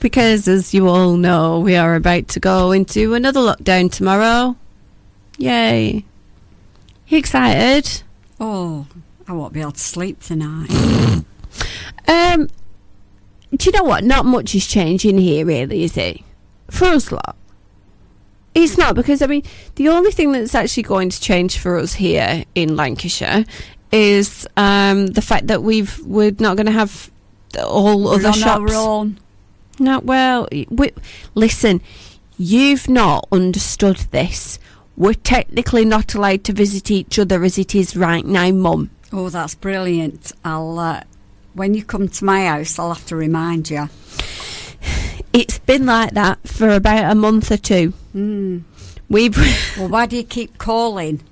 Because, 0.00 0.48
as 0.48 0.72
you 0.72 0.88
all 0.88 1.18
know, 1.18 1.60
we 1.60 1.76
are 1.76 1.94
about 1.96 2.28
to 2.28 2.40
go 2.40 2.72
into 2.72 3.12
another 3.12 3.40
lockdown 3.40 3.92
tomorrow. 3.92 4.56
Yay. 5.36 6.02
You 7.08 7.18
excited? 7.18 8.02
Oh, 8.40 8.86
I 9.28 9.34
won't 9.34 9.52
be 9.52 9.60
able 9.60 9.72
to 9.72 9.80
sleep 9.80 10.22
tonight. 10.22 10.70
Um, 12.08 12.48
do 13.54 13.66
you 13.68 13.72
know 13.72 13.84
what? 13.84 14.02
Not 14.02 14.24
much 14.24 14.54
is 14.54 14.66
changing 14.66 15.18
here, 15.18 15.44
really, 15.44 15.84
is 15.84 15.98
it? 15.98 16.20
For 16.70 16.86
us 16.86 17.12
lot. 17.12 17.36
It's 18.54 18.76
not 18.76 18.94
because 18.94 19.22
I 19.22 19.26
mean 19.26 19.42
the 19.76 19.88
only 19.88 20.10
thing 20.10 20.32
that's 20.32 20.54
actually 20.54 20.82
going 20.84 21.08
to 21.10 21.20
change 21.20 21.58
for 21.58 21.78
us 21.78 21.94
here 21.94 22.44
in 22.54 22.76
Lancashire 22.76 23.44
is 23.90 24.46
um, 24.56 25.08
the 25.08 25.22
fact 25.22 25.46
that 25.48 25.62
we've 25.62 25.98
we're 26.04 26.34
not 26.38 26.56
going 26.56 26.66
to 26.66 26.72
have 26.72 27.10
all 27.62 28.04
We're 28.04 28.14
other 28.14 28.28
on 28.28 28.32
shops. 28.34 28.72
our 28.72 28.74
own. 28.74 29.18
No, 29.78 30.00
well, 30.00 30.48
we, 30.68 30.90
listen, 31.34 31.80
you've 32.38 32.88
not 32.88 33.26
understood 33.32 33.96
this. 34.10 34.58
We're 34.96 35.14
technically 35.14 35.84
not 35.84 36.14
allowed 36.14 36.44
to 36.44 36.52
visit 36.52 36.90
each 36.90 37.18
other 37.18 37.42
as 37.44 37.58
it 37.58 37.74
is 37.74 37.96
right 37.96 38.24
now, 38.24 38.50
Mum. 38.50 38.90
Oh, 39.12 39.28
that's 39.30 39.54
brilliant. 39.54 40.32
I'll 40.44 40.78
uh, 40.78 41.02
when 41.54 41.74
you 41.74 41.84
come 41.84 42.08
to 42.08 42.24
my 42.24 42.46
house, 42.46 42.78
I'll 42.78 42.92
have 42.92 43.06
to 43.06 43.16
remind 43.16 43.70
you. 43.70 43.88
It's 45.32 45.58
been 45.60 45.86
like 45.86 46.12
that 46.12 46.46
for 46.46 46.68
about 46.68 47.10
a 47.10 47.14
month 47.14 47.50
or 47.50 47.56
two. 47.56 47.94
Mm. 48.14 48.62
We've, 49.08 49.36
Well, 49.78 49.88
why 49.88 50.06
do 50.06 50.16
you 50.16 50.24
keep 50.24 50.58
calling? 50.58 51.22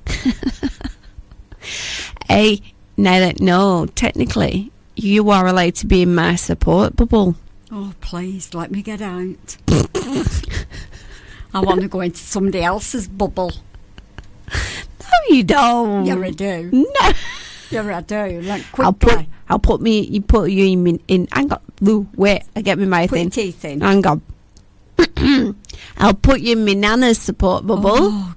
a 2.31 2.61
now 2.97 3.19
that 3.19 3.41
no, 3.41 3.87
technically, 3.87 4.71
you 4.97 5.31
are 5.31 5.47
allowed 5.47 5.75
to 5.77 5.87
be 5.87 6.03
in 6.03 6.15
my 6.15 6.35
support 6.37 6.97
bubble. 6.97 7.37
Oh, 7.73 7.95
please 8.01 8.53
let 8.55 8.71
me 8.71 8.83
get 8.83 9.01
out. 9.01 9.57
I 11.53 11.61
want 11.61 11.81
to 11.81 11.89
go 11.89 12.01
into 12.01 12.19
somebody 12.19 12.63
else's 12.63 13.09
bubble. 13.09 13.53
No, 14.53 15.35
you 15.35 15.43
don't. 15.43 16.05
Yeah, 16.07 16.19
I 16.19 16.31
do. 16.31 16.71
No, 16.73 17.13
Yeah, 17.71 17.97
I 17.97 18.01
do. 18.01 18.41
Like, 18.43 18.79
I'll 18.79 18.93
quickly. 18.93 19.25
put, 19.25 19.27
I'll 19.49 19.59
put 19.59 19.81
me, 19.81 20.01
you 20.01 20.21
put 20.23 20.51
you 20.51 20.65
in, 20.67 21.01
in 21.09 21.29
hang 21.33 21.53
on, 21.53 21.61
Lou, 21.81 22.09
wait, 22.17 22.43
I 22.57 22.63
get 22.63 22.79
me 22.79 22.87
my 22.87 23.07
Put 23.07 23.19
your 23.21 23.31
teeth 23.31 23.65
in. 23.65 23.81
Hang 23.81 24.05
on. 24.07 24.23
I'll 25.97 26.15
put 26.15 26.41
you 26.41 26.53
in 26.53 26.65
my 26.65 26.75
nana's 26.75 27.19
support 27.19 27.67
bubble. 27.67 27.91
Oh, 27.95 28.35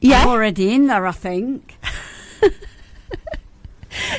yeah. 0.00 0.22
I'm 0.22 0.28
already 0.28 0.72
in 0.72 0.86
there, 0.86 1.06
I 1.06 1.12
think. 1.12 1.76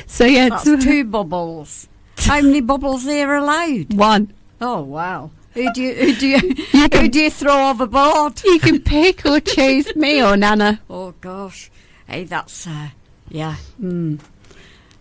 So 0.06 0.24
yeah, 0.24 0.50
That's 0.50 0.66
it's 0.66 0.84
two 0.84 1.04
bubbles. 1.16 1.88
How 2.18 2.40
many 2.40 2.60
bubbles 2.60 3.06
are 3.06 3.34
allowed? 3.36 3.94
one. 3.94 4.32
Oh 4.60 4.82
wow! 4.82 5.30
Who 5.54 5.72
do 5.72 5.82
you 5.82 5.94
who 5.94 6.14
do 6.14 6.28
you, 6.28 6.38
You 6.72 6.88
who 6.92 7.08
do 7.08 7.20
you 7.20 7.30
throw 7.30 7.70
overboard? 7.70 8.40
You 8.44 8.60
can 8.60 8.80
pick 8.80 9.26
or 9.26 9.40
choose 9.40 9.94
me 9.96 10.22
or 10.22 10.36
Nana. 10.36 10.80
Oh 10.88 11.14
gosh, 11.20 11.70
hey, 12.06 12.24
that's 12.24 12.66
uh, 12.66 12.90
yeah. 13.32 13.56
Mm. 13.80 14.20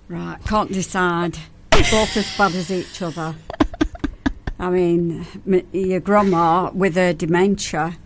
Right, 0.08 0.38
can't 0.46 0.72
decide. 0.72 1.38
Both 1.72 2.18
as 2.18 2.38
bad 2.38 2.54
as 2.56 2.72
each 2.72 3.02
other. 3.02 3.36
I 4.60 4.70
mean, 4.70 5.26
m- 5.48 5.68
your 5.72 6.00
grandma 6.00 6.72
with 6.72 6.96
her 6.96 7.14
dementia. 7.14 7.98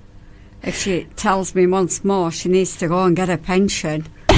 If 0.63 0.77
she 0.79 1.03
tells 1.15 1.53
me 1.53 1.67
once 1.67 2.03
more 2.03 2.31
she 2.31 2.49
needs 2.49 2.75
to 2.77 2.87
go 2.87 3.03
and 3.03 3.15
get 3.15 3.29
a 3.29 3.37
pension, 3.37 4.07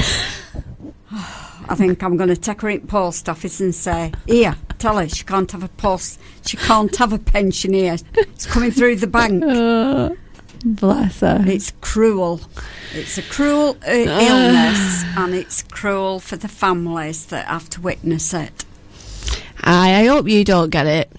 I 1.11 1.75
think 1.75 2.03
I'm 2.03 2.17
going 2.17 2.29
to 2.29 2.35
take 2.35 2.61
her 2.61 2.69
in 2.69 2.87
post 2.87 3.29
office 3.29 3.59
and 3.61 3.73
say, 3.73 4.11
"Here, 4.25 4.55
tell 4.79 4.97
her 4.97 5.07
she 5.07 5.23
can't 5.23 5.51
have 5.51 5.63
a 5.63 5.69
post. 5.69 6.19
She 6.45 6.57
can't 6.57 6.93
have 6.97 7.13
a 7.13 7.19
pension 7.19 7.73
here. 7.73 7.97
It's 8.15 8.45
coming 8.45 8.71
through 8.71 8.97
the 8.97 9.07
bank." 9.07 10.17
Bless 10.63 11.19
her. 11.21 11.43
It's 11.47 11.71
cruel. 11.81 12.41
It's 12.93 13.17
a 13.17 13.21
cruel 13.21 13.77
uh, 13.87 13.91
illness, 13.91 15.03
and 15.17 15.33
it's 15.33 15.63
cruel 15.63 16.19
for 16.19 16.35
the 16.37 16.47
families 16.47 17.25
that 17.27 17.47
have 17.47 17.69
to 17.71 17.81
witness 17.81 18.33
it. 18.33 18.65
I, 19.61 20.01
I 20.01 20.05
hope 20.05 20.27
you 20.27 20.43
don't 20.43 20.69
get 20.69 20.85
it. 20.87 21.11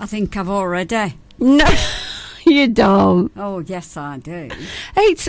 I 0.00 0.06
think 0.06 0.36
I've 0.36 0.48
already. 0.48 1.14
No, 1.38 1.66
you 2.46 2.68
don't. 2.68 3.30
Oh, 3.36 3.60
yes, 3.60 3.96
I 3.96 4.18
do. 4.18 4.48
It's 4.96 5.28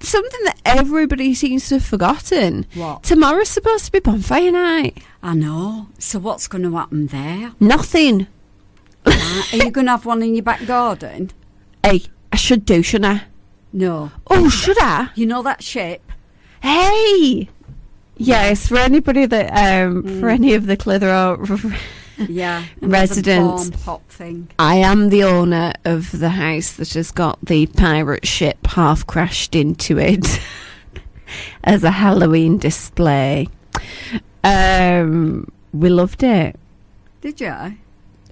something 0.00 0.40
that 0.44 0.58
everybody 0.64 1.34
seems 1.34 1.68
to 1.68 1.76
have 1.76 1.84
forgotten. 1.84 2.66
What? 2.74 3.02
Tomorrow's 3.02 3.48
supposed 3.48 3.86
to 3.86 3.92
be 3.92 4.00
bonfire 4.00 4.50
night. 4.50 5.02
I 5.22 5.34
know. 5.34 5.88
So, 5.98 6.18
what's 6.18 6.48
going 6.48 6.62
to 6.64 6.76
happen 6.76 7.06
there? 7.08 7.52
Nothing. 7.60 8.26
Right, 9.06 9.54
Are 9.54 9.56
you 9.56 9.70
going 9.70 9.86
to 9.86 9.92
have 9.92 10.04
one 10.06 10.22
in 10.22 10.34
your 10.34 10.42
back 10.44 10.66
garden? 10.66 11.30
Hey, 11.82 12.02
I 12.32 12.36
should 12.36 12.64
do, 12.64 12.82
shouldn't 12.82 13.20
I? 13.20 13.24
No. 13.72 14.10
Oh, 14.28 14.48
should 14.48 14.78
I? 14.80 15.10
You 15.14 15.26
know 15.26 15.42
that 15.42 15.62
ship? 15.62 16.02
Hey. 16.62 17.48
Yes, 18.16 18.68
for 18.68 18.76
anybody 18.78 19.26
that 19.26 19.50
um 19.82 20.20
for 20.20 20.28
any 20.28 20.54
of 20.54 20.66
the 20.66 20.76
Clitheroe 20.76 21.44
Yeah. 22.18 22.64
Residents. 22.80 23.70
Bomb 23.70 23.80
pop 23.80 24.08
thing. 24.10 24.48
I 24.58 24.76
am 24.76 25.08
the 25.08 25.24
owner 25.24 25.72
of 25.84 26.18
the 26.18 26.28
house 26.30 26.72
that 26.72 26.92
has 26.94 27.10
got 27.12 27.38
the 27.44 27.66
pirate 27.66 28.26
ship 28.26 28.66
half 28.66 29.06
crashed 29.06 29.54
into 29.54 29.98
it 29.98 30.40
as 31.64 31.82
a 31.82 31.90
Halloween 31.92 32.58
display. 32.58 33.46
Um, 34.44 35.50
we 35.72 35.88
loved 35.88 36.22
it. 36.22 36.58
Did 37.20 37.40
you? 37.40 37.54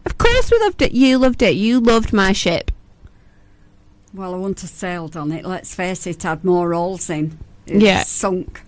Of 0.05 0.19
course, 0.19 0.51
we 0.51 0.59
loved 0.61 0.83
it. 0.83 0.93
You 0.93 1.19
loved 1.19 1.43
it. 1.43 1.55
You 1.55 1.81
loved 1.81 2.13
my 2.13 2.33
ship. 2.33 2.71
Well, 4.19 4.35
I 4.35 4.37
wouldn't 4.37 4.63
have 4.63 4.71
sailed 4.71 5.17
on 5.17 5.31
it. 5.31 5.45
Let's 5.45 5.73
face 5.73 6.05
it, 6.05 6.25
had 6.25 6.43
more 6.45 6.73
holes 6.73 7.09
in. 7.09 7.39
It 7.69 7.83
Yeah. 7.83 8.03
Sunk. 8.03 8.63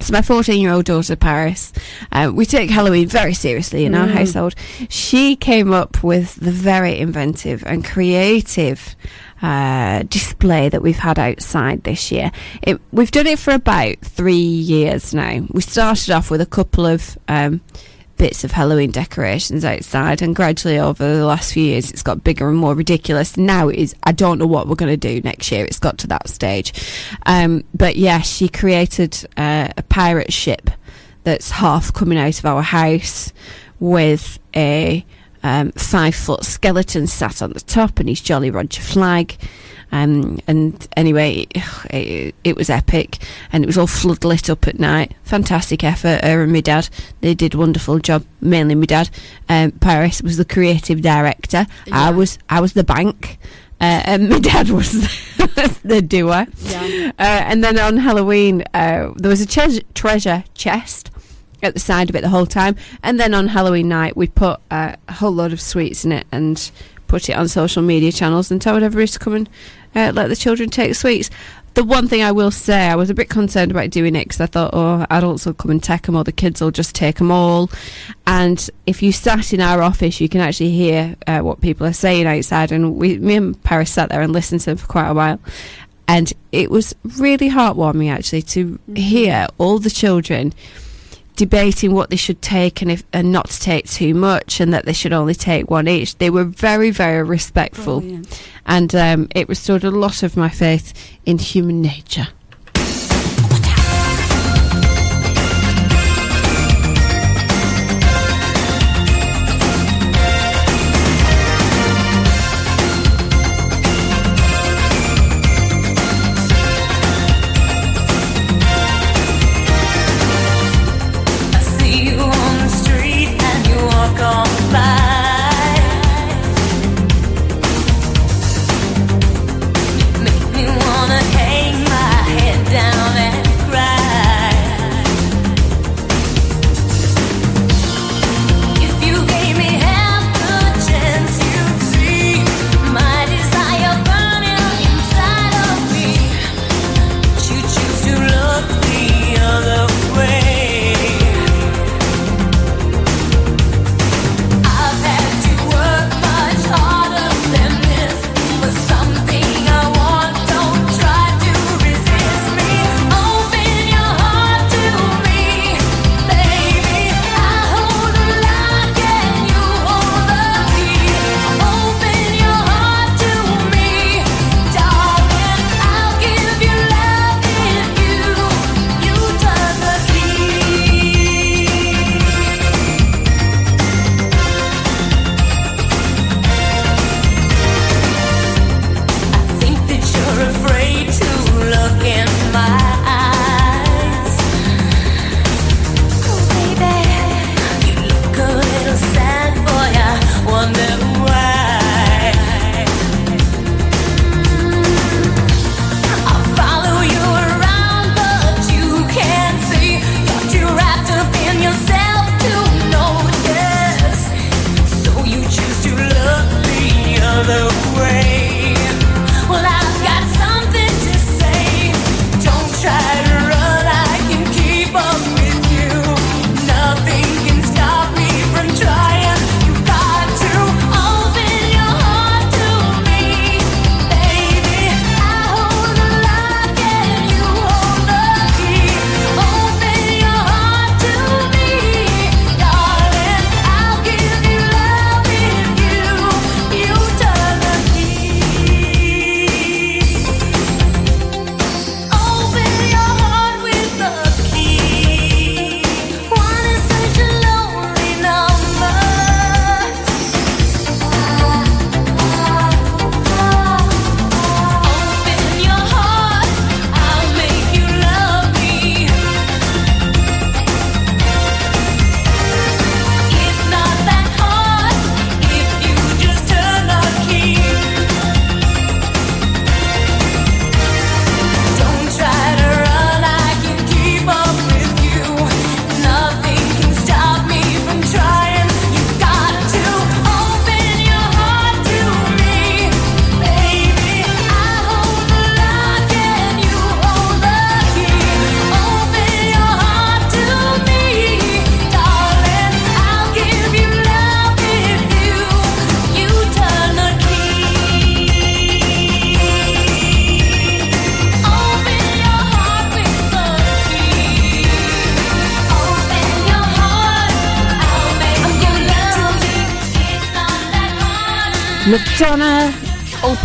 So 0.00 0.12
my 0.12 0.22
14 0.22 0.60
year 0.60 0.72
old 0.72 0.86
daughter 0.86 1.14
Paris, 1.14 1.72
uh, 2.10 2.32
we 2.34 2.44
take 2.44 2.68
Halloween 2.68 3.06
very 3.06 3.32
seriously 3.32 3.84
in 3.84 3.94
our 3.94 4.08
household. 4.08 4.56
She 4.88 5.36
came 5.36 5.72
up 5.72 6.02
with 6.02 6.34
the 6.34 6.50
very 6.50 6.98
inventive 6.98 7.62
and 7.64 7.84
creative 7.84 8.96
uh, 9.40 10.02
display 10.02 10.68
that 10.68 10.82
we've 10.82 10.98
had 10.98 11.16
outside 11.16 11.84
this 11.84 12.10
year. 12.10 12.32
It, 12.62 12.80
we've 12.90 13.12
done 13.12 13.28
it 13.28 13.38
for 13.38 13.52
about 13.52 14.00
three 14.00 14.34
years 14.34 15.14
now. 15.14 15.46
We 15.50 15.60
started 15.60 16.10
off 16.10 16.28
with 16.28 16.40
a 16.40 16.46
couple 16.46 16.86
of 16.86 17.16
um, 17.28 17.60
bits 18.18 18.44
of 18.44 18.50
Halloween 18.50 18.90
decorations 18.90 19.64
outside, 19.64 20.20
and 20.20 20.36
gradually 20.36 20.78
over 20.78 21.16
the 21.16 21.24
last 21.24 21.52
few 21.52 21.62
years, 21.62 21.90
it's 21.90 22.02
got 22.02 22.24
bigger 22.24 22.48
and 22.48 22.58
more 22.58 22.74
ridiculous. 22.74 23.36
Now 23.36 23.68
it 23.68 23.76
is. 23.76 23.94
I 24.02 24.12
don't 24.12 24.38
know 24.38 24.46
what 24.46 24.68
we're 24.68 24.74
going 24.74 24.92
to 24.92 24.96
do 24.96 25.20
next 25.22 25.50
year. 25.50 25.64
It's 25.64 25.78
got 25.78 25.98
to 25.98 26.06
that 26.08 26.28
stage, 26.28 26.72
um, 27.26 27.64
but 27.74 27.96
yeah, 27.96 28.20
she 28.20 28.48
created 28.48 29.26
uh, 29.36 29.68
a 29.76 29.82
pirate 29.84 30.32
ship 30.32 30.70
that's 31.24 31.50
half 31.50 31.92
coming 31.92 32.18
out 32.18 32.38
of 32.38 32.44
our 32.44 32.62
house 32.62 33.32
with 33.80 34.38
a 34.54 35.04
um, 35.42 35.72
five 35.72 36.14
foot 36.14 36.44
skeleton 36.44 37.06
sat 37.06 37.42
on 37.42 37.52
the 37.52 37.60
top 37.60 38.00
and 38.00 38.08
his 38.08 38.20
Jolly 38.20 38.50
Roger 38.50 38.82
flag. 38.82 39.36
Um, 39.90 40.38
and 40.46 40.86
anyway, 40.96 41.46
it, 41.90 42.34
it 42.44 42.56
was 42.56 42.70
epic 42.70 43.18
and 43.52 43.64
it 43.64 43.66
was 43.66 43.78
all 43.78 43.86
flood 43.86 44.24
lit 44.24 44.50
up 44.50 44.66
at 44.68 44.78
night. 44.78 45.14
Fantastic 45.24 45.82
effort, 45.84 46.24
her 46.24 46.42
and 46.42 46.52
my 46.52 46.60
dad. 46.60 46.88
They 47.20 47.34
did 47.34 47.54
a 47.54 47.58
wonderful 47.58 47.98
job, 47.98 48.24
mainly 48.40 48.74
my 48.74 48.86
dad. 48.86 49.10
Um, 49.48 49.72
Paris 49.72 50.22
was 50.22 50.36
the 50.36 50.44
creative 50.44 51.00
director. 51.02 51.66
I 51.90 52.10
was 52.10 52.38
I 52.48 52.60
was 52.60 52.74
the 52.74 52.84
bank. 52.84 53.38
Uh, 53.80 54.02
and 54.04 54.28
my 54.28 54.40
dad 54.40 54.70
was 54.70 54.90
the 55.82 56.02
doer. 56.02 56.46
Yeah. 56.62 57.12
Uh, 57.18 57.22
and 57.46 57.62
then 57.62 57.78
on 57.78 57.96
Halloween, 57.96 58.64
uh, 58.74 59.12
there 59.14 59.28
was 59.28 59.40
a 59.40 59.46
treasure, 59.46 59.82
treasure 59.94 60.42
chest 60.54 61.12
at 61.62 61.74
the 61.74 61.80
side 61.80 62.10
of 62.10 62.16
it 62.16 62.22
the 62.22 62.28
whole 62.28 62.46
time. 62.46 62.76
And 63.02 63.18
then 63.20 63.34
on 63.34 63.48
Halloween 63.48 63.88
night, 63.88 64.16
we 64.16 64.26
put 64.26 64.60
uh, 64.70 64.96
a 65.06 65.12
whole 65.12 65.32
lot 65.32 65.52
of 65.52 65.60
sweets 65.60 66.04
in 66.04 66.12
it 66.12 66.26
and 66.32 66.70
put 67.08 67.28
it 67.28 67.32
on 67.32 67.48
social 67.48 67.82
media 67.82 68.12
channels 68.12 68.50
and 68.50 68.62
told 68.62 68.82
everybody 68.82 69.08
to 69.08 69.18
come 69.18 69.34
and 69.34 69.48
uh, 69.94 70.12
let 70.14 70.28
the 70.28 70.36
children 70.36 70.70
take 70.70 70.94
sweets. 70.94 71.30
The 71.74 71.84
one 71.84 72.08
thing 72.08 72.22
I 72.22 72.32
will 72.32 72.50
say, 72.50 72.88
I 72.88 72.96
was 72.96 73.08
a 73.08 73.14
bit 73.14 73.28
concerned 73.28 73.70
about 73.70 73.90
doing 73.90 74.16
it 74.16 74.24
because 74.24 74.40
I 74.40 74.46
thought, 74.46 74.70
oh, 74.72 75.06
adults 75.10 75.46
will 75.46 75.54
come 75.54 75.70
and 75.70 75.82
take 75.82 76.02
them, 76.02 76.16
or 76.16 76.24
the 76.24 76.32
kids 76.32 76.60
will 76.60 76.70
just 76.70 76.94
take 76.94 77.16
them 77.16 77.30
all. 77.30 77.70
And 78.26 78.68
if 78.86 79.02
you 79.02 79.12
sat 79.12 79.52
in 79.52 79.60
our 79.60 79.82
office, 79.82 80.20
you 80.20 80.28
can 80.28 80.40
actually 80.40 80.70
hear 80.70 81.16
uh, 81.26 81.40
what 81.40 81.60
people 81.60 81.86
are 81.86 81.92
saying 81.92 82.26
outside. 82.26 82.72
And 82.72 82.96
we, 82.96 83.18
me 83.18 83.36
and 83.36 83.62
Paris 83.62 83.92
sat 83.92 84.08
there 84.08 84.22
and 84.22 84.32
listened 84.32 84.62
to 84.62 84.66
them 84.66 84.76
for 84.76 84.86
quite 84.86 85.08
a 85.08 85.14
while. 85.14 85.38
And 86.08 86.32
it 86.50 86.70
was 86.70 86.94
really 87.18 87.50
heartwarming, 87.50 88.10
actually, 88.10 88.42
to 88.42 88.78
hear 88.96 89.46
all 89.58 89.78
the 89.78 89.90
children 89.90 90.54
debating 91.38 91.94
what 91.94 92.10
they 92.10 92.16
should 92.16 92.42
take 92.42 92.82
and 92.82 92.90
if 92.90 93.04
and 93.12 93.30
not 93.32 93.48
to 93.48 93.60
take 93.60 93.86
too 93.88 94.12
much, 94.12 94.60
and 94.60 94.74
that 94.74 94.84
they 94.84 94.92
should 94.92 95.12
only 95.12 95.34
take 95.34 95.70
one 95.70 95.88
each. 95.88 96.18
They 96.18 96.30
were 96.30 96.44
very, 96.44 96.90
very 96.90 97.22
respectful, 97.22 98.00
Brilliant. 98.00 98.42
and 98.66 98.94
um, 98.94 99.28
it 99.34 99.48
restored 99.48 99.84
a 99.84 99.90
lot 99.90 100.22
of 100.22 100.36
my 100.36 100.48
faith 100.50 100.92
in 101.24 101.38
human 101.38 101.80
nature. 101.80 102.28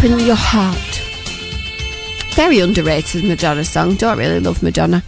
Open 0.03 0.19
your 0.19 0.35
heart. 0.35 1.01
Very 2.35 2.59
underrated 2.59 3.23
Madonna 3.23 3.63
song. 3.63 3.95
Don't 3.95 4.17
really 4.17 4.41
love 4.41 4.61
Madonna, 4.61 5.01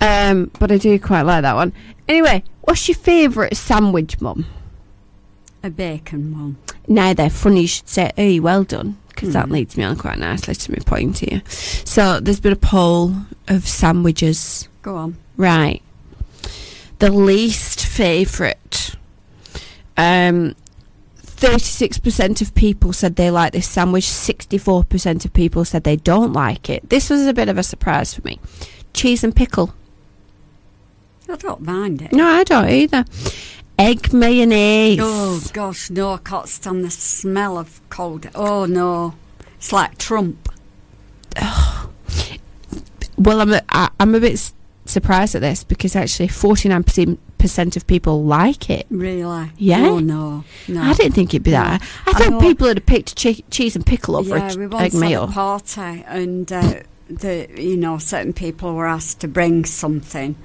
um, 0.00 0.50
but 0.58 0.72
I 0.72 0.78
do 0.78 0.98
quite 0.98 1.22
like 1.22 1.42
that 1.42 1.54
one. 1.54 1.72
Anyway, 2.08 2.42
what's 2.62 2.88
your 2.88 2.96
favourite 2.96 3.56
sandwich, 3.56 4.20
Mum? 4.20 4.44
A 5.62 5.70
bacon 5.70 6.36
one. 6.36 6.56
Now 6.88 7.14
they're 7.14 7.30
funny. 7.30 7.62
You 7.62 7.66
should 7.68 7.88
say, 7.88 8.10
"Hey, 8.16 8.40
well 8.40 8.64
done," 8.64 8.96
because 9.10 9.32
that 9.32 9.48
leads 9.48 9.76
me 9.76 9.84
on 9.84 9.94
quite 9.94 10.18
nicely 10.18 10.56
to 10.56 10.72
my 10.72 10.78
point 10.84 11.18
here. 11.18 11.42
So 11.46 12.18
there's 12.18 12.40
been 12.40 12.52
a 12.52 12.56
poll 12.56 13.14
of 13.46 13.68
sandwiches. 13.68 14.68
Go 14.82 14.96
on. 14.96 15.18
Right. 15.36 15.82
The 16.98 17.12
least 17.12 17.86
favourite. 17.86 18.96
Um, 19.96 20.56
36% 21.42 22.40
of 22.40 22.54
people 22.54 22.92
said 22.92 23.16
they 23.16 23.28
like 23.28 23.52
this 23.52 23.68
sandwich. 23.68 24.04
64% 24.04 25.24
of 25.24 25.32
people 25.32 25.64
said 25.64 25.82
they 25.82 25.96
don't 25.96 26.32
like 26.32 26.70
it. 26.70 26.88
This 26.88 27.10
was 27.10 27.26
a 27.26 27.34
bit 27.34 27.48
of 27.48 27.58
a 27.58 27.64
surprise 27.64 28.14
for 28.14 28.22
me. 28.22 28.38
Cheese 28.94 29.24
and 29.24 29.34
pickle. 29.34 29.74
I 31.28 31.34
don't 31.34 31.62
mind 31.62 32.00
it. 32.00 32.12
No, 32.12 32.28
I 32.28 32.44
don't 32.44 32.68
either. 32.68 33.04
Egg 33.76 34.12
mayonnaise. 34.12 35.00
Oh 35.02 35.42
gosh, 35.52 35.90
no! 35.90 36.12
I 36.12 36.18
can't 36.18 36.48
stand 36.48 36.84
the 36.84 36.90
smell 36.90 37.58
of 37.58 37.80
cold. 37.88 38.28
Oh 38.36 38.66
no, 38.66 39.14
it's 39.56 39.72
like 39.72 39.98
Trump. 39.98 40.48
Well, 43.18 43.40
I'm 43.40 43.52
a, 43.52 43.62
I, 43.68 43.88
I'm 44.00 44.16
a 44.16 44.20
bit 44.20 44.52
surprised 44.92 45.34
at 45.34 45.40
this 45.40 45.64
because 45.64 45.96
actually 45.96 46.28
49% 46.28 47.76
of 47.76 47.86
people 47.86 48.24
like 48.24 48.70
it. 48.70 48.86
Really? 48.90 49.50
Yeah. 49.58 49.86
Oh 49.88 49.98
no, 49.98 50.44
no. 50.68 50.82
I 50.82 50.92
didn't 50.94 51.12
think 51.14 51.30
it'd 51.34 51.42
be 51.42 51.50
that. 51.52 51.82
I 52.06 52.10
I 52.10 52.12
thought 52.12 52.30
know- 52.30 52.40
people 52.40 52.68
would 52.68 52.78
have 52.78 52.86
picked 52.86 53.16
che- 53.16 53.44
cheese 53.50 53.74
and 53.76 53.84
pickle 53.84 54.16
over 54.16 54.36
yeah, 54.36 54.52
a 54.52 54.56
we 54.56 54.66
once 54.66 54.82
egg 54.84 54.92
had 54.92 55.00
mayo. 55.00 55.24
a 55.24 55.28
party, 55.28 56.04
and 56.06 56.52
uh, 56.52 56.74
the 57.08 57.48
you 57.56 57.76
know 57.76 57.98
certain 57.98 58.32
people 58.32 58.74
were 58.74 58.86
asked 58.86 59.20
to 59.20 59.28
bring 59.28 59.64
something, 59.64 60.36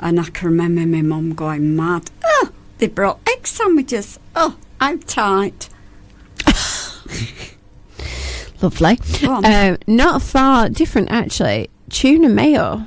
And 0.00 0.18
I 0.18 0.24
can 0.24 0.48
remember 0.48 0.86
my 0.86 1.02
mum 1.02 1.34
going 1.34 1.76
mad. 1.76 2.10
Oh, 2.24 2.50
they 2.78 2.88
brought 2.88 3.20
egg 3.28 3.46
sandwiches. 3.46 4.18
Oh, 4.34 4.56
I'm 4.80 4.98
tight. 5.00 5.68
Lovely. 8.62 8.98
Uh, 9.22 9.76
not 9.86 10.22
far 10.22 10.68
different, 10.68 11.10
actually. 11.10 11.70
Tuna 11.88 12.28
mayo. 12.28 12.86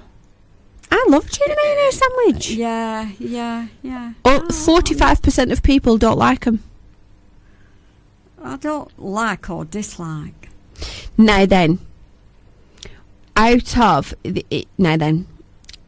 I 0.96 1.06
love 1.10 1.28
tuna 1.30 1.56
mayo 1.56 1.90
sandwich. 1.90 2.52
Yeah, 2.52 3.10
yeah, 3.20 3.68
yeah. 3.82 4.14
Oh, 4.24 4.42
45% 4.50 5.52
of 5.52 5.64
people 5.64 5.98
don't 5.98 6.18
like 6.20 6.46
them. 6.46 6.62
I 8.44 8.58
don't 8.58 8.92
like 9.00 9.50
or 9.50 9.66
dislike. 9.66 10.50
Now 11.18 11.46
then, 11.48 11.80
out 13.36 13.78
of 13.78 14.14
the, 14.24 14.68
now 14.78 14.98
then, 14.98 15.26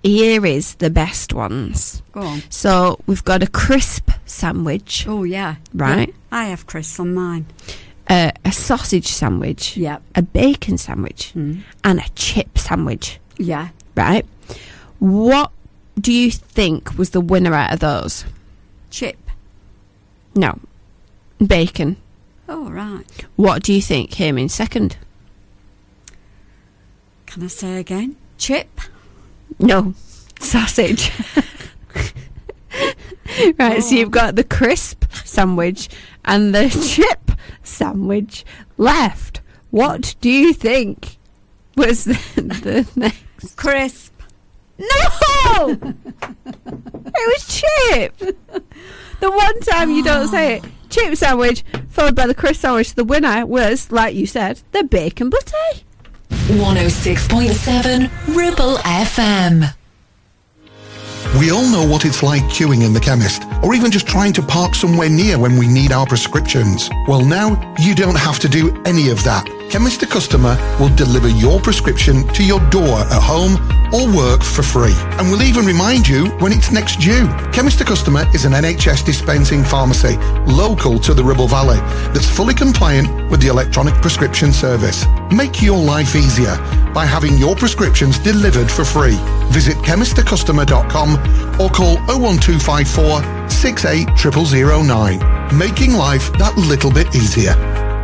here 0.01 0.45
is 0.45 0.75
the 0.75 0.89
best 0.89 1.33
ones. 1.33 2.01
Go 2.11 2.21
on. 2.21 2.41
So 2.49 2.99
we've 3.05 3.23
got 3.23 3.43
a 3.43 3.47
crisp 3.47 4.09
sandwich, 4.25 5.05
Oh, 5.07 5.23
yeah. 5.23 5.55
Right. 5.73 6.09
Yeah, 6.09 6.15
I 6.31 6.45
have 6.45 6.65
Chris 6.65 6.99
on 6.99 7.13
mine. 7.13 7.45
uh, 8.07 8.31
a 8.43 8.51
sausage 8.51 9.07
sandwich, 9.07 9.77
Yep. 9.77 10.01
a 10.15 10.21
bacon 10.21 10.77
sandwich, 10.77 11.31
Mm. 11.35 11.61
and 11.83 11.99
a 11.99 12.09
chip 12.15 12.57
sandwich. 12.57 13.19
Yeah. 13.37 13.69
Right? 13.95 14.25
What 14.99 15.51
do 15.99 16.11
you 16.11 16.31
think 16.31 16.97
was 16.97 17.11
the 17.11 17.21
winner 17.21 17.53
out 17.53 17.73
of 17.73 17.79
those? 17.79 18.25
Chip. 18.89 19.17
No, 20.35 20.59
bacon. 21.45 21.97
Oh, 22.47 22.69
right. 22.69 23.25
What 23.35 23.63
do 23.63 23.73
you 23.73 23.81
think 23.81 24.11
came 24.11 24.37
in 24.37 24.49
second? 24.49 24.97
Can 27.25 27.43
I 27.43 27.47
say 27.47 27.79
again? 27.79 28.15
Chip. 28.37 28.79
No, 29.59 29.93
sausage. 30.39 31.11
right, 33.59 33.83
so 33.83 33.95
you've 33.95 34.07
oh. 34.07 34.11
got 34.11 34.35
the 34.35 34.43
crisp 34.43 35.05
sandwich 35.23 35.89
and 36.23 36.53
the 36.53 36.69
chip 36.95 37.31
sandwich 37.63 38.45
left. 38.77 39.41
What 39.71 40.15
do 40.21 40.29
you 40.29 40.53
think 40.53 41.17
was 41.75 42.05
the, 42.05 42.13
the 42.35 42.87
next? 42.95 43.55
Crisp. 43.55 44.14
No! 44.77 45.69
it 46.45 47.15
was 47.15 47.47
chip. 47.47 48.17
The 49.19 49.31
one 49.31 49.59
time 49.61 49.91
you 49.91 50.03
don't 50.03 50.27
say 50.27 50.57
it. 50.57 50.65
Chip 50.89 51.15
sandwich, 51.15 51.63
followed 51.89 52.15
by 52.15 52.27
the 52.27 52.35
crisp 52.35 52.61
sandwich. 52.61 52.93
The 52.93 53.03
winner 53.03 53.45
was, 53.45 53.91
like 53.91 54.15
you 54.15 54.27
said, 54.27 54.61
the 54.71 54.83
bacon 54.83 55.29
butty. 55.29 55.83
106.7 56.29 58.35
Ribble 58.35 58.77
FM. 58.77 59.73
We 61.39 61.51
all 61.51 61.69
know 61.69 61.85
what 61.85 62.05
it's 62.05 62.23
like 62.23 62.43
queuing 62.43 62.85
in 62.85 62.93
the 62.93 62.99
chemist, 62.99 63.43
or 63.61 63.73
even 63.73 63.91
just 63.91 64.07
trying 64.07 64.31
to 64.33 64.41
park 64.41 64.73
somewhere 64.73 65.09
near 65.09 65.37
when 65.37 65.57
we 65.57 65.67
need 65.67 65.91
our 65.91 66.05
prescriptions. 66.05 66.89
Well, 67.07 67.25
now 67.25 67.75
you 67.79 67.93
don't 67.93 68.17
have 68.17 68.39
to 68.39 68.47
do 68.47 68.81
any 68.85 69.09
of 69.09 69.21
that. 69.23 69.45
Chemist 69.69 69.99
to 69.99 70.07
Customer 70.07 70.55
will 70.79 70.95
deliver 70.95 71.27
your 71.27 71.59
prescription 71.59 72.25
to 72.29 72.43
your 72.43 72.61
door 72.69 72.99
at 72.99 73.21
home 73.21 73.57
or 73.93 74.07
work 74.15 74.41
for 74.43 74.63
free. 74.63 74.95
And 75.17 75.29
we'll 75.29 75.43
even 75.43 75.65
remind 75.65 76.07
you 76.07 76.29
when 76.39 76.53
it's 76.53 76.71
next 76.71 76.99
due. 76.99 77.27
Chemist 77.51 77.79
to 77.79 77.85
Customer 77.85 78.25
is 78.33 78.45
an 78.45 78.53
NHS 78.53 79.05
dispensing 79.05 79.63
pharmacy 79.63 80.17
local 80.47 80.97
to 80.99 81.13
the 81.13 81.23
Ribble 81.23 81.47
Valley 81.47 81.77
that's 82.13 82.29
fully 82.29 82.53
compliant 82.53 83.09
with 83.29 83.41
the 83.41 83.47
electronic 83.47 83.93
prescription 83.95 84.53
service. 84.53 85.05
Make 85.31 85.61
your 85.61 85.77
life 85.77 86.15
easier 86.15 86.55
by 86.93 87.05
having 87.05 87.37
your 87.37 87.55
prescriptions 87.55 88.17
delivered 88.19 88.71
for 88.71 88.85
free. 88.85 89.17
Visit 89.49 89.75
chemisttocustomer.com 89.77 91.59
or 91.59 91.69
call 91.69 91.97
01254 92.07 93.49
680009. 93.49 95.57
Making 95.57 95.93
life 95.93 96.31
that 96.33 96.55
little 96.57 96.91
bit 96.91 97.15
easier. 97.15 97.55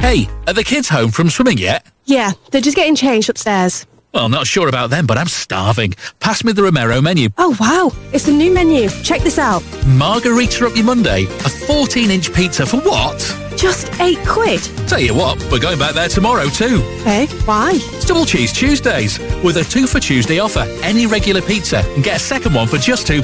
Hey, 0.01 0.27
are 0.47 0.53
the 0.53 0.63
kids 0.63 0.89
home 0.89 1.11
from 1.11 1.29
swimming 1.29 1.59
yet? 1.59 1.85
Yeah, 2.05 2.31
they're 2.49 2.59
just 2.59 2.75
getting 2.75 2.95
changed 2.95 3.29
upstairs. 3.29 3.85
Well, 4.13 4.29
not 4.29 4.47
sure 4.47 4.67
about 4.67 4.89
them, 4.89 5.05
but 5.05 5.19
I'm 5.19 5.27
starving. 5.27 5.93
Pass 6.19 6.43
me 6.43 6.53
the 6.53 6.63
Romero 6.63 7.01
menu. 7.01 7.29
Oh, 7.37 7.55
wow. 7.59 7.91
It's 8.11 8.25
the 8.25 8.31
new 8.33 8.51
menu. 8.51 8.89
Check 9.03 9.21
this 9.21 9.37
out. 9.37 9.63
Margarita 9.85 10.65
up 10.65 10.75
your 10.75 10.85
Monday. 10.85 11.25
A 11.25 11.49
14 11.49 12.09
inch 12.09 12.33
pizza 12.33 12.65
for 12.65 12.77
what? 12.81 13.19
Just 13.61 13.91
eight 14.01 14.17
quid. 14.25 14.59
Tell 14.87 14.99
you 14.99 15.13
what, 15.13 15.39
we're 15.51 15.59
going 15.59 15.77
back 15.77 15.93
there 15.93 16.07
tomorrow 16.07 16.45
too. 16.45 16.79
Hey, 17.03 17.27
why? 17.45 17.73
It's 17.75 18.05
Double 18.05 18.25
Cheese 18.25 18.51
Tuesdays 18.51 19.19
with 19.43 19.57
a 19.57 19.63
two 19.63 19.85
for 19.85 19.99
Tuesday 19.99 20.39
offer. 20.39 20.65
Any 20.81 21.05
regular 21.05 21.43
pizza 21.43 21.83
and 21.93 22.03
get 22.03 22.15
a 22.15 22.19
second 22.19 22.55
one 22.55 22.67
for 22.67 22.77
just 22.77 23.05
£2. 23.05 23.21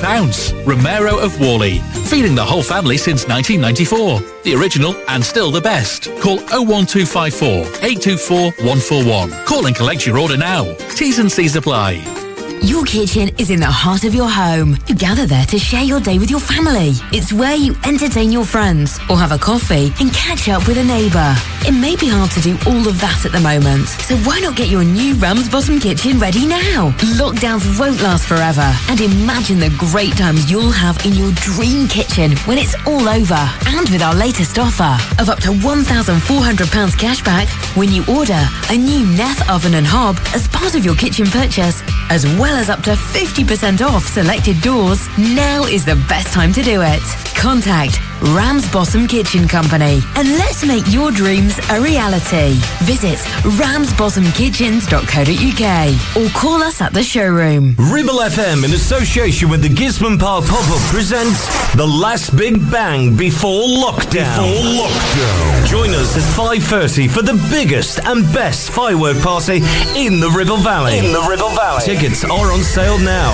Romero 0.68 1.18
of 1.18 1.40
Worley. 1.40 1.80
Feeding 2.06 2.36
the 2.36 2.46
whole 2.46 2.62
family 2.62 2.98
since 2.98 3.28
1994. 3.28 4.44
The 4.44 4.54
original 4.54 4.96
and 5.08 5.26
still 5.26 5.50
the 5.50 5.60
best. 5.60 6.04
Call 6.22 6.38
01254 6.54 7.66
824 7.84 8.38
141. 8.64 9.46
Call 9.46 9.66
and 9.66 9.76
collect 9.76 10.06
your 10.06 10.20
order 10.20 10.38
now. 10.38 10.72
T's 10.96 11.18
and 11.18 11.32
C's 11.32 11.56
apply. 11.56 12.27
Your 12.64 12.84
kitchen 12.86 13.30
is 13.38 13.50
in 13.50 13.60
the 13.60 13.70
heart 13.70 14.04
of 14.04 14.16
your 14.16 14.30
home. 14.30 14.78
You 14.88 14.96
gather 14.96 15.26
there 15.26 15.46
to 15.46 15.60
share 15.60 15.84
your 15.84 16.00
day 16.00 16.18
with 16.18 16.30
your 16.30 16.40
family. 16.40 16.94
It's 17.12 17.32
where 17.32 17.56
you 17.56 17.76
entertain 17.86 18.32
your 18.32 18.46
friends 18.46 19.00
or 19.10 19.18
have 19.18 19.32
a 19.32 19.38
coffee 19.38 19.94
and 20.00 20.12
catch 20.14 20.50
up 20.50 20.68
with 20.68 20.78
a 20.78 20.84
neighbour. 20.84 21.36
It 21.66 21.72
may 21.72 21.96
be 21.96 22.08
hard 22.08 22.32
to 22.32 22.42
do 22.42 22.58
all 22.66 22.88
of 22.88 23.00
that 23.00 23.26
at 23.26 23.32
the 23.32 23.40
moment, 23.40 23.88
so 23.88 24.16
why 24.18 24.40
not 24.40 24.56
get 24.56 24.70
your 24.70 24.84
new 24.84 25.16
Ramsbottom 25.16 25.80
kitchen 25.80 26.20
ready 26.20 26.46
now? 26.48 26.92
Lockdowns 27.20 27.80
won't 27.80 28.02
last 28.02 28.26
forever, 28.26 28.74
and 28.90 29.02
imagine 29.02 29.60
the 29.60 29.74
great 29.78 30.18
times 30.18 30.50
you'll 30.50 30.72
have 30.72 30.98
in 31.06 31.14
your 31.14 31.32
dream 31.34 31.88
kitchen 31.88 32.36
when 32.48 32.58
it's 32.58 32.76
all 32.86 33.08
over. 33.08 33.42
And 33.68 33.90
with 33.90 34.02
our 34.02 34.16
latest 34.16 34.58
offer 34.58 34.98
of 35.20 35.30
up 35.30 35.40
to 35.42 35.50
£1,400 35.50 36.98
cash 36.98 37.24
back 37.24 37.48
when 37.78 37.92
you 37.92 38.04
order 38.08 38.42
a 38.72 38.78
new 38.78 39.06
Neff 39.16 39.48
oven 39.50 39.76
and 39.76 39.86
hob 39.86 40.18
as 40.34 40.48
part 40.48 40.74
of 40.74 40.84
your 40.84 40.96
kitchen 40.96 41.28
purchase, 41.28 41.84
as 42.10 42.26
well 42.40 42.56
as 42.58 42.70
up 42.70 42.82
to 42.82 42.92
50% 42.92 43.86
off 43.86 44.04
selected 44.04 44.60
doors, 44.62 45.08
now 45.18 45.64
is 45.66 45.86
the 45.86 45.96
best 46.10 46.34
time 46.34 46.52
to 46.54 46.64
do 46.64 46.82
it. 46.82 47.27
Contact 47.38 48.00
Ramsbottom 48.34 49.08
Kitchen 49.08 49.48
Company 49.48 50.02
and 50.16 50.28
let's 50.40 50.66
make 50.66 50.92
your 50.92 51.12
dreams 51.12 51.60
a 51.70 51.80
reality. 51.80 52.54
Visit 52.84 53.20
ramsbottomkitchens.co.uk 53.62 56.18
or 56.18 56.28
call 56.34 56.64
us 56.64 56.82
at 56.82 56.94
the 56.94 57.04
showroom. 57.04 57.76
Ribble 57.78 58.16
FM, 58.16 58.66
in 58.66 58.74
association 58.74 59.50
with 59.50 59.62
the 59.62 59.70
Gisburne 59.70 60.18
Park 60.20 60.46
Pop-Up, 60.46 60.82
presents 60.90 61.46
The 61.76 61.86
Last 61.86 62.36
Big 62.36 62.60
Bang 62.72 63.16
Before 63.16 63.68
Lockdown. 63.68 64.42
Before 64.42 64.88
Lockdown. 64.88 65.68
Join 65.68 65.92
us 65.92 66.18
at 66.18 66.24
5.30 66.36 67.08
for 67.10 67.22
the 67.22 67.36
biggest 67.52 68.00
and 68.06 68.24
best 68.34 68.72
firework 68.72 69.22
party 69.22 69.58
in 69.96 70.20
the 70.20 70.32
Ribble 70.36 70.58
Valley. 70.58 70.98
In 70.98 71.12
the 71.14 71.22
Ribble 71.30 71.50
Valley. 71.50 71.84
Tickets 71.84 72.24
are 72.24 72.52
on 72.52 72.64
sale 72.64 72.98
now. 72.98 73.32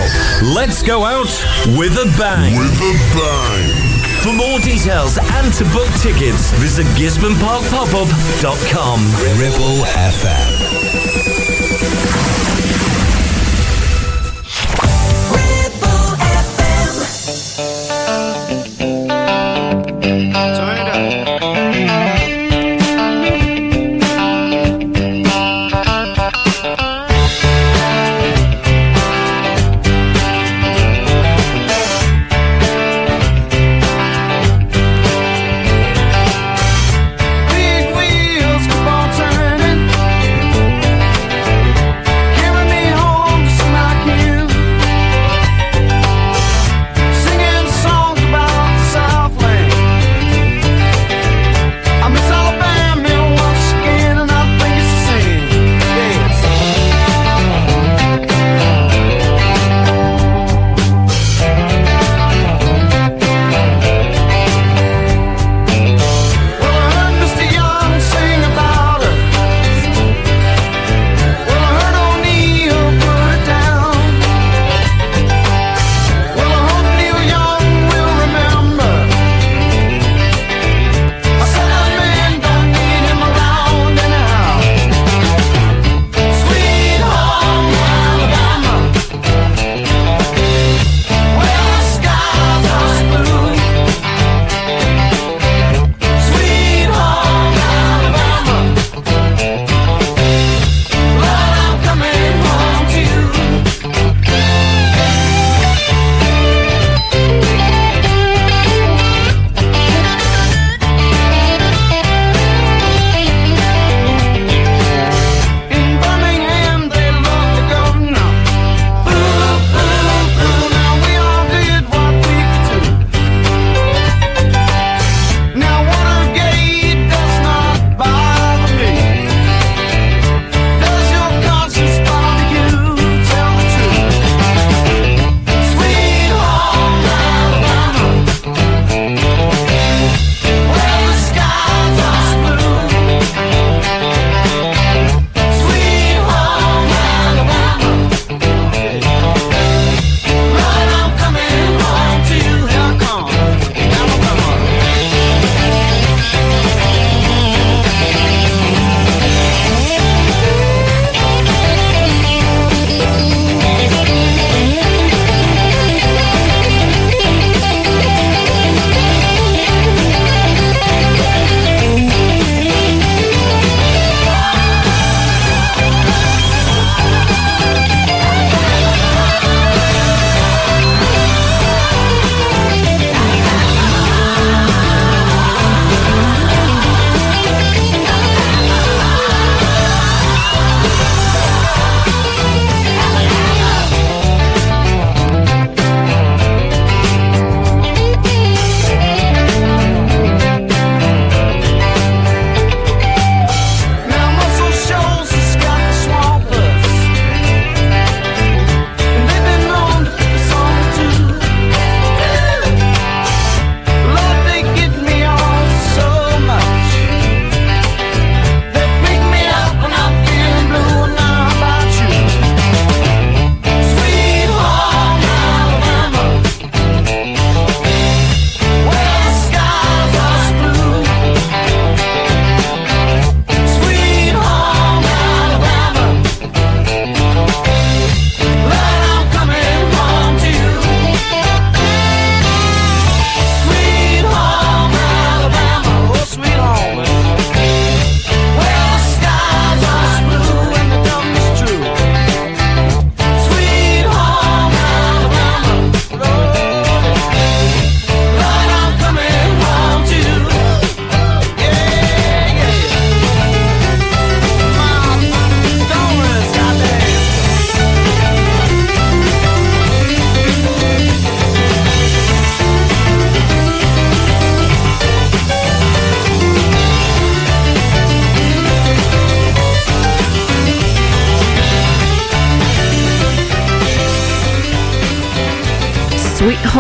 Let's 0.54 0.84
go 0.84 1.06
out 1.06 1.30
with 1.80 1.94
a 1.94 2.14
bang. 2.18 2.58
With 2.60 2.82
a 2.82 2.94
bang. 3.16 3.93
For 4.24 4.32
more 4.32 4.60
details 4.60 5.18
and 5.22 5.52
to 5.56 5.66
book 5.66 5.90
tickets, 6.00 6.52
visit 6.54 6.86
gisborneparkpopup.com. 6.96 9.00
Ribble 9.38 9.84
FM. 9.84 12.13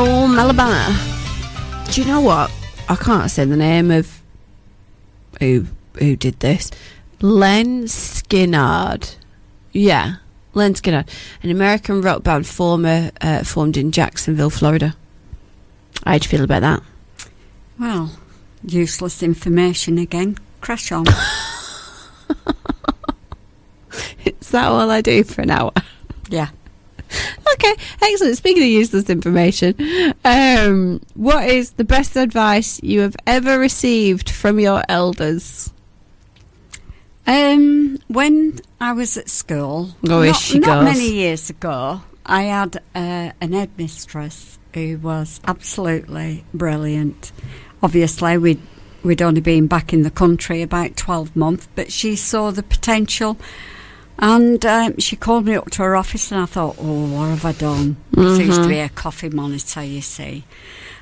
Alabama. 0.07 0.99
Do 1.91 2.01
you 2.01 2.07
know 2.07 2.19
what? 2.21 2.51
I 2.89 2.95
can't 2.95 3.31
say 3.31 3.45
the 3.45 3.55
name 3.55 3.89
of 3.91 4.21
who 5.39 5.65
who 5.99 6.15
did 6.15 6.39
this. 6.41 6.71
Lynyrd 7.19 7.85
Skynyrd. 7.85 9.15
Yeah, 9.71 10.15
Lynyrd 10.53 10.81
Skynyrd, 10.81 11.07
an 11.41 11.51
American 11.51 12.01
rock 12.01 12.23
band 12.23 12.45
former 12.45 13.11
uh, 13.21 13.43
formed 13.43 13.77
in 13.77 13.91
Jacksonville, 13.91 14.49
Florida. 14.49 14.95
How'd 16.05 16.25
you 16.25 16.29
feel 16.29 16.43
about 16.43 16.61
that? 16.61 16.83
Well, 17.79 18.11
useless 18.65 19.23
information 19.23 19.97
again. 19.97 20.37
Crash 20.59 20.91
on. 20.91 21.05
Is 24.25 24.49
that 24.49 24.67
all 24.67 24.91
I 24.91 24.99
do 25.01 25.23
for 25.23 25.41
an 25.41 25.49
hour? 25.51 25.71
yeah. 26.29 26.49
Okay, 27.53 27.76
excellent. 28.01 28.38
Speaking 28.38 28.64
of 28.64 28.70
useless 28.70 29.09
information, 29.09 29.76
um, 30.26 31.01
what 31.14 31.47
is 31.47 31.72
the 31.72 31.84
best 31.84 32.16
advice 32.16 32.82
you 32.84 33.01
have 33.01 33.16
ever 33.28 33.59
received 33.59 34.30
from 34.30 34.59
your 34.59 34.84
elders? 34.89 35.72
Um, 37.26 37.99
when 38.07 38.59
I 38.82 38.91
was 38.91 39.16
at 39.18 39.30
school, 39.30 39.95
Oh, 40.09 40.24
not, 40.26 40.55
not 40.55 40.84
many 40.84 41.11
years 41.14 41.49
ago, 41.49 42.01
I 42.26 42.43
had 42.43 42.78
uh, 42.95 43.32
an 43.39 43.53
headmistress 43.53 44.59
who 44.74 44.97
was 44.97 45.39
absolutely 45.45 46.43
brilliant. 46.53 47.32
Obviously, 47.82 48.38
we'd 48.38 48.61
we'd 49.03 49.22
only 49.22 49.41
been 49.41 49.68
back 49.68 49.93
in 49.93 50.03
the 50.03 50.11
country 50.11 50.61
about 50.61 50.97
twelve 50.97 51.36
months, 51.36 51.68
but 51.76 51.91
she 51.91 52.16
saw 52.16 52.51
the 52.51 52.64
potential, 52.64 53.38
and 54.20 54.66
um, 54.66 54.97
she 54.99 55.16
called 55.16 55.45
me 55.45 55.55
up 55.55 55.70
to 55.72 55.84
her 55.84 55.95
office, 55.95 56.32
and 56.32 56.41
I 56.41 56.45
thought, 56.45 56.76
oh, 56.80 57.05
what 57.14 57.30
have 57.30 57.45
I 57.45 57.51
done? 57.53 57.97
There 58.11 58.41
used 58.41 58.61
to 58.64 58.68
be 58.68 58.80
a 58.80 58.89
coffee 58.89 59.30
monitor, 59.30 59.84
you 59.84 60.01
see. 60.01 60.43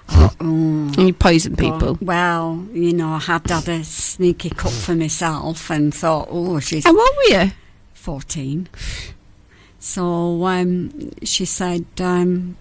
Oh, 0.10 0.34
oh, 0.42 0.92
You 0.98 1.14
poison 1.14 1.54
God. 1.54 1.80
people. 1.80 1.98
Well, 2.02 2.66
you 2.74 2.94
know, 2.94 3.10
I 3.10 3.20
had 3.20 3.50
had 3.50 3.70
a 3.70 3.84
sneaky 3.84 4.50
cup 4.50 4.72
for 4.72 4.96
myself 4.96 5.70
and 5.70 5.94
thought, 5.94 6.28
oh, 6.30 6.60
she's. 6.60 6.86
And 6.86 6.96
what 6.98 7.16
were 7.18 7.44
you? 7.44 7.52
14. 7.94 8.68
So 9.80 10.46
um, 10.46 11.12
she 11.24 11.46
said 11.46 11.86
um, 12.00 12.58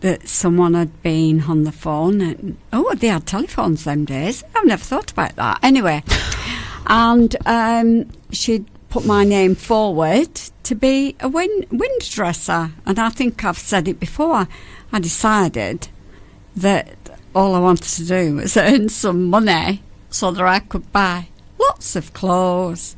that 0.00 0.28
someone 0.28 0.74
had 0.74 1.02
been 1.02 1.42
on 1.42 1.64
the 1.64 1.72
phone. 1.72 2.20
And, 2.20 2.56
oh, 2.72 2.94
they 2.94 3.08
had 3.08 3.26
telephones 3.26 3.84
them 3.84 4.04
days. 4.04 4.42
I've 4.54 4.66
never 4.66 4.82
thought 4.82 5.10
about 5.12 5.36
that. 5.36 5.58
Anyway, 5.62 6.02
and 6.86 7.36
um, 7.46 8.10
she'd 8.30 8.66
put 8.92 9.06
my 9.06 9.24
name 9.24 9.54
forward 9.54 10.34
to 10.62 10.74
be 10.74 11.16
a 11.18 11.26
wind, 11.26 11.66
dresser. 12.10 12.72
And 12.84 12.98
I 12.98 13.08
think 13.08 13.42
I've 13.42 13.56
said 13.56 13.88
it 13.88 13.98
before. 13.98 14.46
I 14.92 14.98
decided 14.98 15.88
that 16.54 16.94
all 17.34 17.54
I 17.54 17.58
wanted 17.58 17.88
to 17.88 18.04
do 18.04 18.34
was 18.36 18.54
earn 18.58 18.90
some 18.90 19.30
money 19.30 19.82
so 20.10 20.30
that 20.30 20.44
I 20.44 20.58
could 20.58 20.92
buy 20.92 21.28
lots 21.58 21.96
of 21.96 22.12
clothes. 22.12 22.94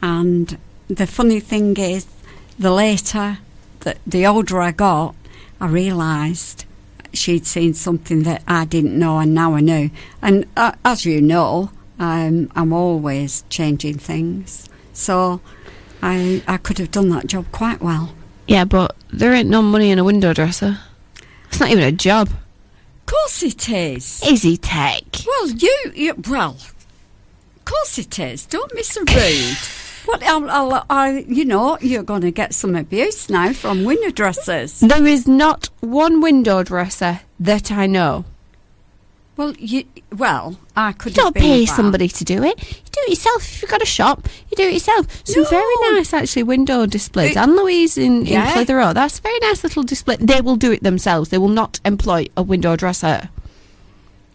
And 0.00 0.58
the 0.86 1.08
funny 1.08 1.40
thing 1.40 1.76
is, 1.76 2.06
the 2.56 2.70
later, 2.70 3.38
the, 3.80 3.96
the 4.06 4.24
older 4.24 4.60
I 4.60 4.70
got, 4.70 5.16
I 5.60 5.66
realised 5.66 6.66
she'd 7.12 7.46
seen 7.46 7.74
something 7.74 8.22
that 8.22 8.44
I 8.46 8.64
didn't 8.64 8.96
know, 8.96 9.18
and 9.18 9.34
now 9.34 9.54
I 9.56 9.60
knew. 9.60 9.90
And 10.22 10.46
uh, 10.56 10.74
as 10.84 11.04
you 11.04 11.20
know, 11.20 11.72
um, 11.98 12.48
I'm 12.54 12.72
always 12.72 13.42
changing 13.48 13.98
things. 13.98 14.68
So 14.92 15.40
I, 16.02 16.42
I 16.46 16.56
could 16.56 16.78
have 16.78 16.90
done 16.90 17.08
that 17.10 17.26
job 17.26 17.46
quite 17.52 17.80
well. 17.80 18.14
Yeah, 18.46 18.64
but 18.64 18.96
there 19.12 19.32
ain't 19.32 19.48
no 19.48 19.62
money 19.62 19.90
in 19.90 19.98
a 19.98 20.04
window 20.04 20.32
dresser. 20.34 20.78
It's 21.48 21.60
not 21.60 21.70
even 21.70 21.84
a 21.84 21.92
job. 21.92 22.28
Of 22.28 23.06
course 23.06 23.42
it 23.42 23.68
is. 23.68 24.22
Easy 24.24 24.56
tech. 24.56 25.02
Well, 25.26 25.50
you, 25.50 25.92
you 25.94 26.14
well, 26.28 26.56
of 27.56 27.64
course 27.64 27.98
it 27.98 28.18
is. 28.18 28.46
Don't 28.46 28.72
be 28.74 28.82
so 28.82 29.00
rude. 29.00 29.56
What? 30.04 30.22
I'll, 30.24 30.50
I'll, 30.50 30.86
I, 30.90 31.24
you 31.28 31.44
know, 31.44 31.78
you're 31.80 32.02
going 32.02 32.22
to 32.22 32.32
get 32.32 32.54
some 32.54 32.74
abuse 32.74 33.30
now 33.30 33.52
from 33.52 33.84
window 33.84 34.10
dressers. 34.10 34.80
There 34.80 35.06
is 35.06 35.28
not 35.28 35.70
one 35.78 36.20
window 36.20 36.64
dresser 36.64 37.20
that 37.38 37.70
I 37.70 37.86
know. 37.86 38.24
Well, 39.36 39.54
you, 39.58 39.84
well, 40.18 40.56
I 40.76 40.92
could 40.92 41.16
You 41.16 41.22
don't 41.22 41.34
pay 41.34 41.64
that. 41.64 41.74
somebody 41.74 42.08
to 42.08 42.24
do 42.24 42.42
it. 42.42 42.58
You 42.62 42.74
do 42.92 43.00
it 43.06 43.10
yourself. 43.10 43.42
If 43.44 43.62
you've 43.62 43.70
got 43.70 43.82
a 43.82 43.86
shop, 43.86 44.28
you 44.50 44.56
do 44.56 44.64
it 44.64 44.72
yourself. 44.74 45.06
Some 45.24 45.44
very 45.50 45.74
nice, 45.92 46.12
actually, 46.12 46.42
window 46.44 46.86
displays. 46.86 47.32
It- 47.32 47.36
Anne 47.36 47.56
Louise 47.56 47.96
in, 47.98 48.24
Yeah. 48.26 48.46
in 48.48 48.52
Clitheroe, 48.52 48.92
that's 48.92 49.18
a 49.18 49.22
very 49.22 49.38
nice 49.40 49.62
little 49.64 49.82
display. 49.82 50.16
They 50.20 50.40
will 50.40 50.56
do 50.56 50.72
it 50.72 50.82
themselves. 50.82 51.30
They 51.30 51.38
will 51.38 51.48
not 51.48 51.80
employ 51.84 52.26
a 52.36 52.42
window 52.42 52.76
dresser. 52.76 53.28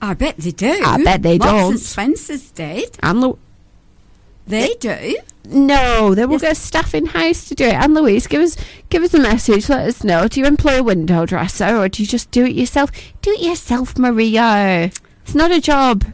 I 0.02 0.14
bet 0.14 0.38
they 0.38 0.52
do. 0.52 0.82
I 0.86 1.04
bet 1.04 1.24
they 1.24 1.38
Marks 1.38 1.52
don't. 1.54 1.72
and 1.72 1.80
Spencer's 1.80 2.52
did. 2.52 2.98
Anne 3.02 3.20
Lou- 3.22 3.40
They 4.46 4.76
do. 4.80 5.18
No, 5.50 6.14
they 6.14 6.26
will 6.26 6.40
get 6.40 6.56
staff 6.58 6.94
in 6.94 7.06
house 7.08 7.46
to 7.46 7.56
do 7.56 7.66
it. 7.66 7.74
Anne 7.74 7.94
Louise, 7.94 8.28
give 8.28 8.42
us 8.42 8.56
give 8.90 9.02
us 9.02 9.14
a 9.14 9.20
message. 9.20 9.70
Let 9.70 9.88
us 9.88 10.04
know. 10.04 10.28
Do 10.28 10.40
you 10.40 10.46
employ 10.46 10.80
a 10.80 10.84
window 10.84 11.26
dresser 11.26 11.78
or 11.78 11.88
do 11.90 12.04
you 12.04 12.08
just 12.08 12.32
do 12.32 12.46
it 12.46 12.52
yourself? 12.54 12.92
Do 13.22 13.32
it 13.32 13.42
yourself, 13.42 13.98
Maria. 13.98 14.92
It's 15.28 15.36
not 15.36 15.52
a 15.52 15.60
job. 15.60 16.06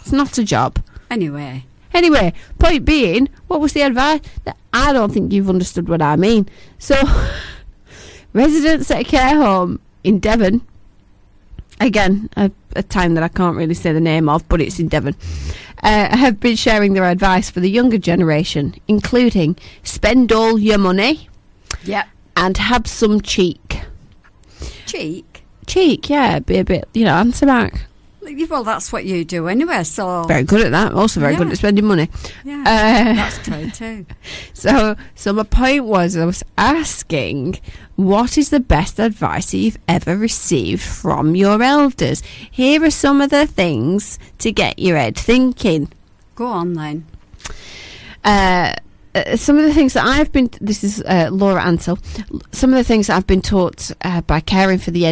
It's 0.00 0.10
not 0.10 0.36
a 0.38 0.44
job. 0.44 0.78
Anyway, 1.08 1.64
Anyway, 1.94 2.32
point 2.58 2.84
being, 2.84 3.28
what 3.46 3.60
was 3.60 3.72
the 3.72 3.82
advice? 3.82 4.18
I 4.72 4.92
don't 4.92 5.12
think 5.12 5.32
you've 5.32 5.48
understood 5.48 5.88
what 5.88 6.02
I 6.02 6.16
mean. 6.16 6.48
So, 6.76 6.96
residents 8.32 8.90
at 8.90 9.02
a 9.02 9.04
care 9.04 9.36
home 9.36 9.78
in 10.02 10.18
Devon, 10.18 10.66
again, 11.80 12.28
a, 12.36 12.50
a 12.74 12.82
town 12.82 13.14
that 13.14 13.22
I 13.22 13.28
can't 13.28 13.56
really 13.56 13.74
say 13.74 13.92
the 13.92 14.00
name 14.00 14.28
of, 14.28 14.46
but 14.48 14.60
it's 14.60 14.80
in 14.80 14.88
Devon, 14.88 15.14
uh, 15.84 16.16
have 16.16 16.40
been 16.40 16.56
sharing 16.56 16.94
their 16.94 17.04
advice 17.04 17.48
for 17.48 17.60
the 17.60 17.70
younger 17.70 17.98
generation, 17.98 18.74
including 18.88 19.56
spend 19.84 20.32
all 20.32 20.58
your 20.58 20.78
money 20.78 21.28
Yep. 21.84 22.08
and 22.36 22.56
have 22.56 22.88
some 22.88 23.20
cheek. 23.20 23.82
cheek. 24.86 25.44
Cheek, 25.66 26.10
yeah, 26.10 26.40
be 26.40 26.58
a 26.58 26.64
bit, 26.64 26.88
you 26.92 27.04
know, 27.04 27.14
answer 27.14 27.46
back. 27.46 27.86
Well, 28.48 28.64
that's 28.64 28.92
what 28.92 29.04
you 29.04 29.24
do 29.24 29.48
anyway. 29.48 29.84
So 29.84 30.24
Very 30.24 30.42
good 30.44 30.64
at 30.66 30.72
that. 30.72 30.92
Also 30.92 31.20
very 31.20 31.36
good 31.36 31.50
at 31.50 31.58
spending 31.58 31.84
money. 31.84 32.08
Yeah, 32.44 32.60
Uh, 32.60 33.14
that's 33.14 33.38
true 33.38 33.70
too. 34.04 34.06
So, 34.52 34.96
so 35.14 35.32
my 35.32 35.42
point 35.42 35.84
was, 35.84 36.16
I 36.16 36.24
was 36.24 36.42
asking, 36.56 37.60
what 37.96 38.38
is 38.38 38.50
the 38.50 38.60
best 38.60 38.98
advice 38.98 39.50
that 39.50 39.58
you've 39.58 39.78
ever 39.88 40.16
received 40.16 40.82
from 40.82 41.34
your 41.36 41.62
elders? 41.62 42.22
Here 42.50 42.82
are 42.84 42.90
some 42.90 43.20
of 43.20 43.30
the 43.30 43.46
things 43.46 44.18
to 44.38 44.52
get 44.52 44.78
your 44.78 44.96
head 44.96 45.16
thinking. 45.16 45.90
Go 46.34 46.46
on 46.46 46.74
then. 46.74 47.06
Uh, 48.24 48.74
uh, 49.14 49.36
some 49.36 49.58
of 49.58 49.64
the 49.64 49.74
things 49.74 49.92
that 49.92 50.04
I've 50.04 50.32
been, 50.32 50.50
this 50.60 50.82
is 50.82 51.00
uh, 51.02 51.28
Laura 51.30 51.62
Ansell, 51.62 51.98
some 52.52 52.70
of 52.72 52.76
the 52.76 52.84
things 52.84 53.06
that 53.06 53.16
I've 53.16 53.26
been 53.26 53.42
taught 53.42 53.90
uh, 54.02 54.22
by 54.22 54.40
caring 54.40 54.78
for 54.78 54.90
the 54.90 55.04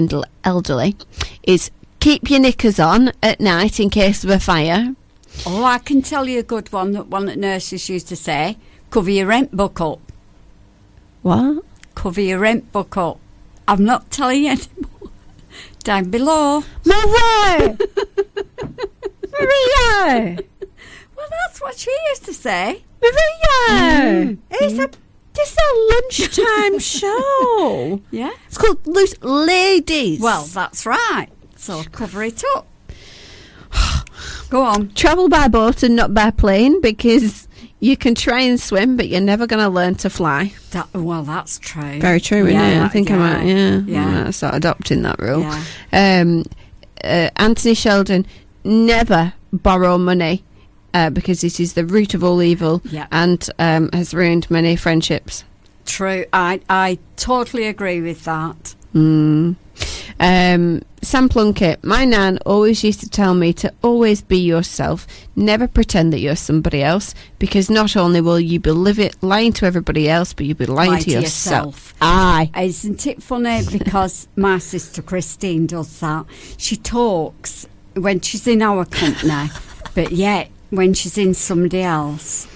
elderly 0.45 0.97
is 1.45 1.71
keep 2.03 2.29
your 2.29 2.41
knickers 2.41 2.81
on 2.81 3.13
at 3.23 3.41
night 3.41 3.79
in 3.79 3.89
case 3.89 4.25
of 4.25 4.31
a 4.31 4.41
fire. 4.41 4.97
Oh, 5.47 5.65
I 5.65 5.79
can 5.79 6.03
tell 6.03 6.29
you 6.29 6.41
a 6.41 6.43
good 6.43 6.73
one 6.73 6.91
that 6.93 7.07
one 7.07 7.27
that 7.27 7.39
nurses 7.39 7.89
used 7.89 8.09
to 8.09 8.17
say: 8.17 8.59
cover 8.91 9.11
your 9.11 9.27
rent 9.27 9.57
book 9.57 9.81
up. 9.81 10.01
What? 11.23 11.65
Cover 11.95 12.21
your 12.21 12.41
rent 12.41 12.73
book 12.73 12.97
up. 12.97 13.21
I'm 13.69 13.85
not 13.85 14.11
telling 14.11 14.43
you 14.45 14.51
anymore. 14.51 15.11
Down 15.85 16.11
below. 16.11 16.65
Maria! 16.85 17.79
Maria! 19.33 20.39
Well, 21.17 21.29
that's 21.31 21.61
what 21.61 21.79
she 21.79 21.97
used 22.11 22.25
to 22.25 22.35
say. 22.35 22.83
Maria! 23.01 23.79
Mm-hmm. 23.79 24.35
It's 24.51 24.79
a 24.79 24.91
this 25.35 25.53
is 25.53 25.57
a 25.57 25.71
lunchtime 25.93 26.79
show. 26.97 28.01
Yeah. 28.11 28.33
It's 28.49 28.59
called 28.59 28.85
Loose 28.87 29.15
Ladies. 29.23 30.21
Well, 30.21 30.45
that's 30.45 30.85
right. 30.85 31.29
So 31.63 31.85
cover 31.93 32.25
it 32.25 32.43
up. 32.57 32.67
Go 34.51 34.63
on. 34.65 34.91
travel 34.95 35.29
by 35.29 35.47
boat 35.47 35.85
and 35.85 35.95
not 35.95 36.13
by 36.13 36.31
plane 36.33 36.81
because 36.81 37.47
you 37.79 37.97
can 37.97 38.17
try 38.17 38.41
and 38.41 38.61
swim, 38.61 38.97
but 38.97 39.09
you're 39.09 39.21
never 39.21 39.47
going 39.47 39.63
to 39.63 39.69
learn 39.69 39.95
to 39.97 40.11
fly. 40.11 40.53
That, 40.73 40.93
well, 40.93 41.23
that's 41.23 41.61
true. 41.61 42.01
Very 42.01 42.21
true, 42.21 42.47
isn't 42.49 42.61
it? 42.61 42.83
I 42.83 42.89
think 42.89 43.13
I 43.13 43.17
might, 43.17 43.45
yeah, 43.45 43.81
Yeah. 43.87 44.07
I 44.07 44.25
might 44.25 44.31
start 44.33 44.57
adopting 44.57 45.03
that 45.03 45.21
rule. 45.21 45.41
Yeah. 45.93 46.21
Um, 46.21 46.45
uh, 47.05 47.31
Anthony 47.37 47.75
Sheldon 47.75 48.27
never 48.65 49.33
borrow 49.53 49.99
money 49.99 50.43
uh, 50.95 51.11
because 51.11 51.45
it 51.45 51.61
is 51.61 51.75
the 51.75 51.87
root 51.87 52.13
of 52.15 52.25
all 52.25 52.43
evil 52.43 52.83
Yeah. 52.87 53.07
and 53.13 53.49
um, 53.61 53.89
has 53.93 54.13
ruined 54.15 54.51
many 54.51 54.75
friendships. 54.75 55.45
True. 55.87 56.25
I 56.33 56.61
I 56.69 56.99
totally 57.17 57.67
agree 57.67 58.01
with 58.01 58.25
that. 58.25 58.75
Mm. 58.95 59.57
Um, 60.23 60.83
Sam 61.03 61.29
Plunkett, 61.29 61.83
my 61.83 62.05
nan 62.05 62.39
always 62.47 62.85
used 62.85 63.01
to 63.01 63.11
tell 63.11 63.35
me 63.35 63.53
to 63.55 63.73
always 63.83 64.23
be 64.23 64.39
yourself, 64.39 65.05
never 65.35 65.67
pretend 65.67 66.13
that 66.13 66.21
you're 66.21 66.37
somebody 66.37 66.81
else, 66.81 67.13
because 67.41 67.69
not 67.69 67.97
only 67.97 68.21
will 68.21 68.39
you 68.39 68.61
be 68.61 68.71
living, 68.71 69.11
lying 69.21 69.53
to 69.55 69.67
everybody 69.67 70.09
else, 70.09 70.33
but 70.33 70.47
you'll 70.47 70.57
be 70.57 70.67
lying 70.67 70.93
Lie 70.93 70.99
to, 71.01 71.05
to 71.07 71.11
yourself. 71.23 71.67
yourself. 71.75 71.95
Aye. 72.01 72.51
Isn't 72.57 73.05
it 73.07 73.21
funny? 73.23 73.63
Because 73.73 74.29
my 74.37 74.59
sister 74.59 75.03
Christine 75.03 75.67
does 75.67 75.99
that. 75.99 76.25
She 76.57 76.77
talks 76.77 77.67
when 77.95 78.21
she's 78.21 78.47
in 78.47 78.63
our 78.63 78.85
company, 78.85 79.51
but 79.97 80.13
yet 80.13 80.51
when 80.71 80.95
she's 80.95 81.19
in 81.19 81.35
somebody 81.35 81.83
else, 81.83 82.47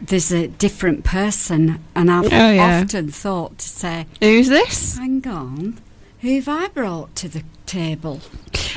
there's 0.00 0.32
a 0.32 0.48
different 0.48 1.04
person. 1.04 1.84
And 1.94 2.10
I've 2.10 2.32
Oh, 2.32 2.50
yeah. 2.50 2.80
often 2.82 3.10
thought 3.10 3.58
to 3.58 3.68
say, 3.68 4.06
Who's 4.22 4.48
this? 4.48 4.96
Hang 4.96 5.26
on, 5.28 5.78
who 6.24 6.36
have 6.36 6.48
I 6.48 6.68
brought 6.68 7.14
to 7.16 7.28
the 7.28 7.44
table? 7.66 8.18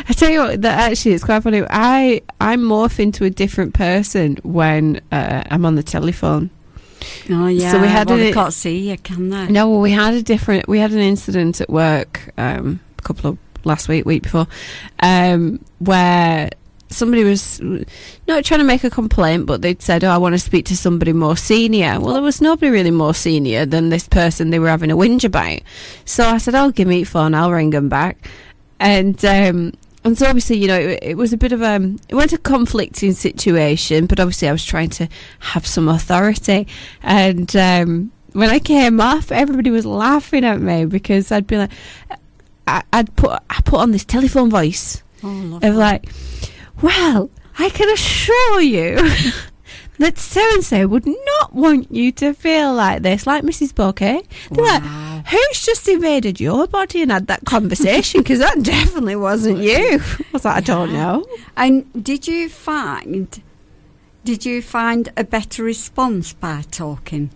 I 0.10 0.12
tell 0.12 0.30
you 0.30 0.40
what, 0.40 0.62
that 0.64 0.92
actually 0.92 1.14
it's 1.14 1.24
quite 1.24 1.42
funny. 1.42 1.64
I 1.70 2.22
I 2.42 2.58
morph 2.58 3.00
into 3.00 3.24
a 3.24 3.30
different 3.30 3.74
person 3.74 4.38
when 4.44 5.00
uh, 5.14 5.44
I'm 5.50 5.66
on 5.66 5.76
the 5.76 5.84
telephone. 5.84 6.50
Oh, 7.30 7.48
yeah. 7.48 7.72
So 7.72 7.80
we 7.80 7.88
had 7.88 8.10
well, 8.10 8.18
they 8.18 8.34
can't 8.34 8.54
see 8.54 8.90
you, 8.90 8.98
can 8.98 9.30
they? 9.30 9.48
No, 9.48 9.70
well, 9.70 9.80
we 9.80 9.92
had 9.92 10.14
a 10.14 10.22
different. 10.22 10.68
We 10.68 10.80
had 10.80 10.92
an 10.92 11.00
incident 11.00 11.62
at 11.62 11.70
work 11.70 12.34
um, 12.38 12.82
a 13.00 13.02
couple 13.04 13.32
of 13.32 13.38
last 13.64 13.88
week, 13.88 14.06
week 14.06 14.24
before, 14.24 14.48
um, 15.00 15.64
where 15.80 16.50
somebody 16.90 17.24
was 17.24 17.60
not 18.28 18.44
trying 18.46 18.60
to 18.60 18.66
make 18.66 18.84
a 18.84 18.90
complaint, 18.90 19.46
but 19.46 19.62
they'd 19.62 19.82
said, 19.82 20.04
"Oh, 20.04 20.10
I 20.12 20.18
want 20.18 20.34
to 20.34 20.40
speak 20.40 20.66
to 20.66 20.78
somebody 20.78 21.14
more 21.14 21.38
senior." 21.38 22.00
Well, 22.00 22.14
there 22.14 22.22
was 22.22 22.42
nobody 22.42 22.72
really 22.72 22.92
more 22.92 23.14
senior 23.14 23.66
than 23.66 23.90
this 23.90 24.08
person 24.08 24.50
they 24.50 24.60
were 24.60 24.70
having 24.70 24.92
a 24.92 24.98
whinge 24.98 25.24
about. 25.24 25.60
So 26.06 26.26
I 26.26 26.38
said, 26.38 26.56
"I'll 26.56 26.68
"Oh, 26.68 26.72
give 26.72 26.88
me 26.88 26.98
your 26.98 27.06
phone. 27.06 27.34
I'll 27.34 27.52
ring 27.52 27.72
them 27.72 27.90
back." 27.90 28.28
And 28.80 29.24
um, 29.26 29.74
and 30.04 30.18
so 30.18 30.28
obviously, 30.28 30.58
you 30.58 30.68
know, 30.68 30.80
it, 30.80 31.00
it 31.02 31.18
was 31.18 31.34
a 31.34 31.38
bit 31.38 31.52
of 31.52 31.62
a 31.62 31.76
it 32.10 32.16
went 32.16 32.34
a 32.34 32.38
conflicting 32.38 33.14
situation, 33.14 34.06
but 34.06 34.20
obviously 34.20 34.48
I 34.48 34.52
was 34.52 34.66
trying 34.66 34.90
to 34.92 35.08
have 35.40 35.66
some 35.68 35.90
authority. 35.90 36.68
And 37.04 37.54
um, 37.56 38.12
when 38.34 38.50
I 38.50 38.60
came 38.60 39.02
off, 39.02 39.32
everybody 39.32 39.72
was 39.72 39.86
laughing 39.86 40.46
at 40.46 40.62
me 40.62 40.86
because 40.86 41.32
I'd 41.32 41.48
be 41.48 41.58
like, 41.58 41.72
I, 42.68 42.84
I'd 42.94 43.14
put 43.16 43.42
I 43.50 43.62
put 43.66 43.80
on 43.80 43.92
this 43.92 44.06
telephone 44.06 44.50
voice 44.50 45.04
Oh, 45.24 45.60
of 45.64 45.76
like, 45.76 46.06
well, 46.82 47.30
I 47.58 47.70
can 47.70 47.90
assure 47.90 48.62
you. 48.62 48.98
That 50.00 50.20
so 50.20 50.42
and 50.54 50.64
so 50.64 50.86
would 50.86 51.08
not 51.08 51.56
want 51.56 51.92
you 51.92 52.12
to 52.14 52.34
feel 52.34 52.72
like 52.72 53.02
this, 53.02 53.26
like 53.26 53.44
Mrs. 53.44 53.74
Bouquet. 53.74 54.22
They're 54.52 54.64
like, 54.64 54.84
who's 54.84 55.66
just 55.66 55.88
invaded 55.88 56.40
your 56.40 56.68
body 56.68 57.02
and 57.02 57.12
had 57.12 57.26
that 57.28 57.46
conversation? 57.46 58.22
Because 58.22 58.38
that 58.38 58.62
definitely 58.62 59.16
wasn't 59.16 59.58
you. 59.58 60.00
I 60.00 60.24
was 60.34 60.46
like, 60.46 60.58
I 60.58 60.60
don't 60.60 60.94
know. 60.94 61.26
And 61.56 62.04
did 62.04 62.28
you 62.28 62.48
find 62.48 63.42
did 64.24 64.46
you 64.46 64.62
find 64.62 65.10
a 65.18 65.24
better 65.24 65.64
response 65.64 66.34
by 66.34 66.64
talking? 66.70 67.32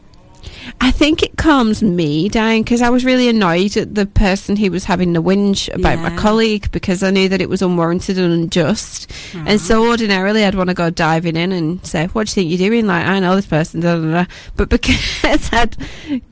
I 0.80 0.92
think 0.92 1.24
it 1.24 1.38
calms 1.38 1.82
me 1.84 2.30
down 2.30 2.62
because 2.62 2.82
I 2.82 2.90
was 2.90 3.06
really 3.06 3.28
annoyed 3.28 3.78
at 3.78 3.96
the 3.96 4.06
person 4.06 4.56
who 4.56 4.72
was 4.72 4.86
having 4.86 5.14
the 5.14 5.22
whinge 5.22 5.74
about 5.74 6.00
my 6.00 6.16
colleague 6.18 6.72
because 6.72 7.04
I 7.04 7.12
knew 7.12 7.30
that 7.30 7.42
it 7.42 7.50
was 7.50 7.62
unwarranted 7.62 8.18
and 8.18 8.34
unjust. 8.34 9.12
And 9.34 9.60
so 9.60 9.88
ordinarily 9.88 10.44
I'd 10.46 10.56
want 10.56 10.70
to 10.70 10.74
go 10.74 10.90
diving 10.90 11.36
in 11.36 11.52
and 11.52 11.86
say, 11.86 12.08
What 12.08 12.28
do 12.28 12.32
you 12.32 12.34
think 12.36 12.60
you're 12.60 12.70
doing? 12.70 12.88
Like, 12.88 13.06
I 13.06 13.20
know 13.20 13.36
this 13.36 13.48
person, 13.48 13.82
da, 13.82 13.96
da, 13.96 14.12
da. 14.12 14.26
But 14.56 14.70
because 14.70 15.50
I'd 15.52 15.76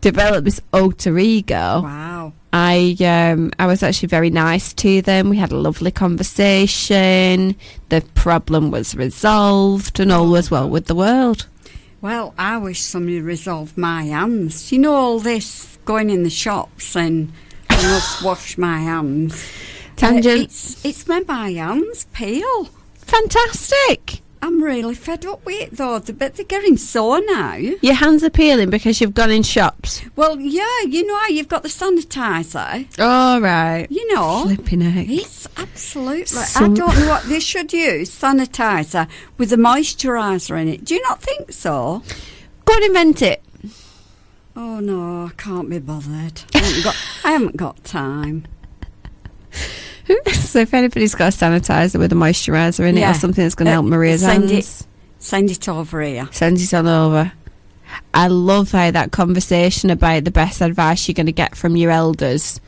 developed 0.02 0.46
this 0.46 0.62
alter 0.74 1.18
ego, 1.18 1.82
Wow. 1.84 2.34
I 2.52 2.96
um, 3.02 3.52
I 3.60 3.68
was 3.68 3.84
actually 3.84 4.08
very 4.08 4.32
nice 4.32 4.74
to 4.74 5.04
them. 5.04 5.30
We 5.30 5.38
had 5.38 5.52
a 5.52 5.56
lovely 5.58 5.92
conversation. 5.92 7.56
The 7.90 8.02
problem 8.16 8.72
was 8.72 8.96
resolved, 8.96 10.00
and 10.00 10.12
all 10.12 10.30
was 10.30 10.50
well 10.50 10.68
with 10.68 10.88
the 10.88 10.96
world. 10.96 11.46
Well, 12.02 12.34
I 12.38 12.58
wish 12.58 12.82
somebody 12.82 13.20
resolved 13.20 13.78
my 13.78 14.04
hands. 14.04 14.72
You 14.72 14.80
know 14.80 14.96
all 14.96 15.20
this 15.20 15.78
going 15.84 16.10
in 16.10 16.24
the 16.24 16.30
shops 16.30 16.96
and 16.96 17.34
I 17.70 17.76
must 17.76 18.24
wash 18.24 18.58
my 18.58 18.80
hands. 18.80 19.46
Tangent. 19.98 20.44
It's 20.44 20.86
it's 20.86 21.08
made 21.08 21.28
my 21.28 21.52
hands 21.52 22.06
peel. 22.14 22.70
Fantastic. 22.96 24.22
I'm 24.42 24.64
really 24.64 24.96
fed 24.96 25.26
up 25.26 25.46
with 25.46 25.60
it 25.62 25.72
though. 25.78 26.00
But 26.00 26.36
they're 26.36 26.46
getting 26.46 26.78
sore 26.78 27.22
now. 27.26 27.56
Your 27.56 27.94
hands 27.96 28.24
are 28.24 28.30
peeling 28.30 28.70
because 28.70 29.02
you've 29.02 29.14
gone 29.14 29.32
in 29.32 29.44
shops. 29.44 30.02
Well, 30.16 30.40
yeah, 30.40 30.82
you 30.88 31.06
know 31.06 31.18
how 31.18 31.28
you've 31.28 31.48
got 31.50 31.64
the 31.64 31.70
sanitizer. 31.70 32.88
All 33.00 33.42
right. 33.42 33.88
You 33.90 34.14
know, 34.14 34.44
Flipping 34.46 34.82
heck. 34.82 35.10
It's 35.10 35.48
absolutely. 35.58 36.26
Some- 36.26 36.72
I 36.72 36.76
don't 36.76 36.98
know 37.00 37.10
what 37.10 37.24
they 37.24 37.40
should 37.40 37.74
use 37.74 38.10
sanitizer 38.10 39.08
with 39.38 39.52
a 39.52 39.58
moisturiser 39.58 40.60
in 40.62 40.68
it. 40.70 40.86
Do 40.86 40.96
you 40.96 41.02
not 41.04 41.22
think 41.22 41.52
so? 41.52 42.02
Go 42.66 42.76
and 42.76 42.84
invent 42.86 43.22
it. 43.22 43.42
Oh 44.56 44.80
no, 44.80 45.26
I 45.26 45.32
can't 45.38 45.70
be 45.70 45.80
bothered. 45.80 46.42
I 46.54 46.60
haven't 46.60 46.84
got, 46.84 46.96
I 47.24 47.32
haven't 47.32 47.58
got 47.58 47.84
time. 47.84 48.46
so 50.34 50.60
if 50.60 50.74
anybody's 50.74 51.16
got 51.16 51.34
a 51.34 51.38
sanitizer 51.38 52.00
with 52.00 52.12
a 52.12 52.16
moisturiser 52.16 52.88
in 52.88 52.98
it 52.98 53.02
Yeah. 53.02 53.12
or 53.12 53.14
something 53.14 53.44
that's 53.44 53.56
going 53.56 53.66
to 53.68 53.72
Uh, 53.72 53.76
help 53.76 53.86
Maria's 53.86 54.22
send 54.22 54.50
hands, 54.50 54.82
It, 54.82 54.88
send 55.20 55.52
it 55.52 55.68
over 55.70 56.02
here. 56.02 56.28
send 56.32 56.60
it 56.60 56.74
on 56.74 56.88
over. 56.88 57.32
I 58.14 58.28
love 58.28 58.72
how 58.72 58.92
that 58.92 59.12
conversation 59.12 59.90
about 59.90 60.24
the 60.24 60.32
best 60.32 60.62
advice 60.62 61.08
you're 61.08 61.14
going 61.14 61.26
to 61.26 61.32
get 61.32 61.56
from 61.56 61.76
your 61.76 61.92
elders 61.92 62.60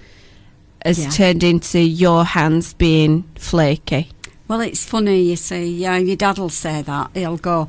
has 0.83 0.99
Yeah. 0.99 1.09
turned 1.11 1.43
into 1.43 1.79
your 1.79 2.25
hands 2.25 2.73
being 2.73 3.23
flaky. 3.35 4.09
Well, 4.47 4.61
it's 4.61 4.83
funny, 4.83 5.21
you 5.21 5.35
see. 5.35 5.65
Yeah, 5.77 5.97
your 5.97 6.15
dad 6.17 6.37
will 6.39 6.49
say 6.49 6.81
that. 6.81 7.11
He'll 7.13 7.37
go, 7.37 7.67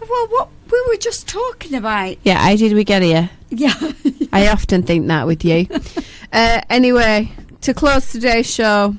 "Well, 0.00 0.26
what 0.28 0.48
we 0.70 0.82
were 0.88 0.96
just 0.98 1.26
talking 1.26 1.74
about." 1.74 2.16
Yeah, 2.22 2.36
how 2.38 2.54
did 2.56 2.72
we 2.74 2.84
get 2.84 3.02
here? 3.02 3.30
Yeah. 3.48 3.74
I 4.32 4.48
often 4.48 4.82
think 4.82 5.06
that 5.06 5.26
with 5.26 5.44
you. 5.44 5.66
uh, 6.32 6.60
anyway, 6.68 7.30
to 7.62 7.74
close 7.74 8.12
today's 8.12 8.52
show, 8.52 8.94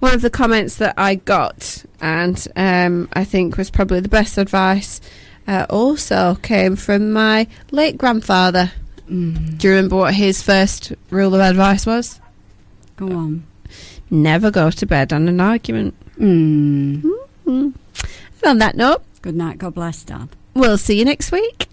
one 0.00 0.14
of 0.14 0.22
the 0.22 0.30
comments 0.30 0.76
that 0.76 0.94
I 0.96 1.16
got, 1.16 1.84
and 2.00 2.46
um, 2.56 3.08
I 3.12 3.24
think 3.24 3.56
was 3.56 3.70
probably 3.70 4.00
the 4.00 4.08
best 4.08 4.38
advice, 4.38 5.00
uh, 5.46 5.66
also 5.70 6.36
came 6.36 6.76
from 6.76 7.12
my 7.12 7.46
late 7.70 7.98
grandfather. 7.98 8.72
Mm. 9.08 9.58
Do 9.58 9.68
you 9.68 9.74
remember 9.74 9.96
what 9.96 10.14
his 10.14 10.42
first 10.42 10.92
rule 11.10 11.34
of 11.34 11.40
advice 11.40 11.86
was? 11.86 12.20
Go 12.96 13.06
on. 13.12 13.46
Never 14.10 14.50
go 14.50 14.70
to 14.70 14.86
bed 14.86 15.12
on 15.12 15.28
an 15.28 15.40
argument. 15.40 15.94
Mm. 16.18 17.04
And 17.46 17.74
on 18.44 18.58
that 18.58 18.76
note, 18.76 19.02
Good 19.22 19.34
night. 19.36 19.58
God 19.58 19.74
bless, 19.74 20.02
Dad. 20.04 20.28
we'll 20.54 20.78
see 20.78 20.98
you 20.98 21.04
next 21.04 21.32
week. 21.32 21.66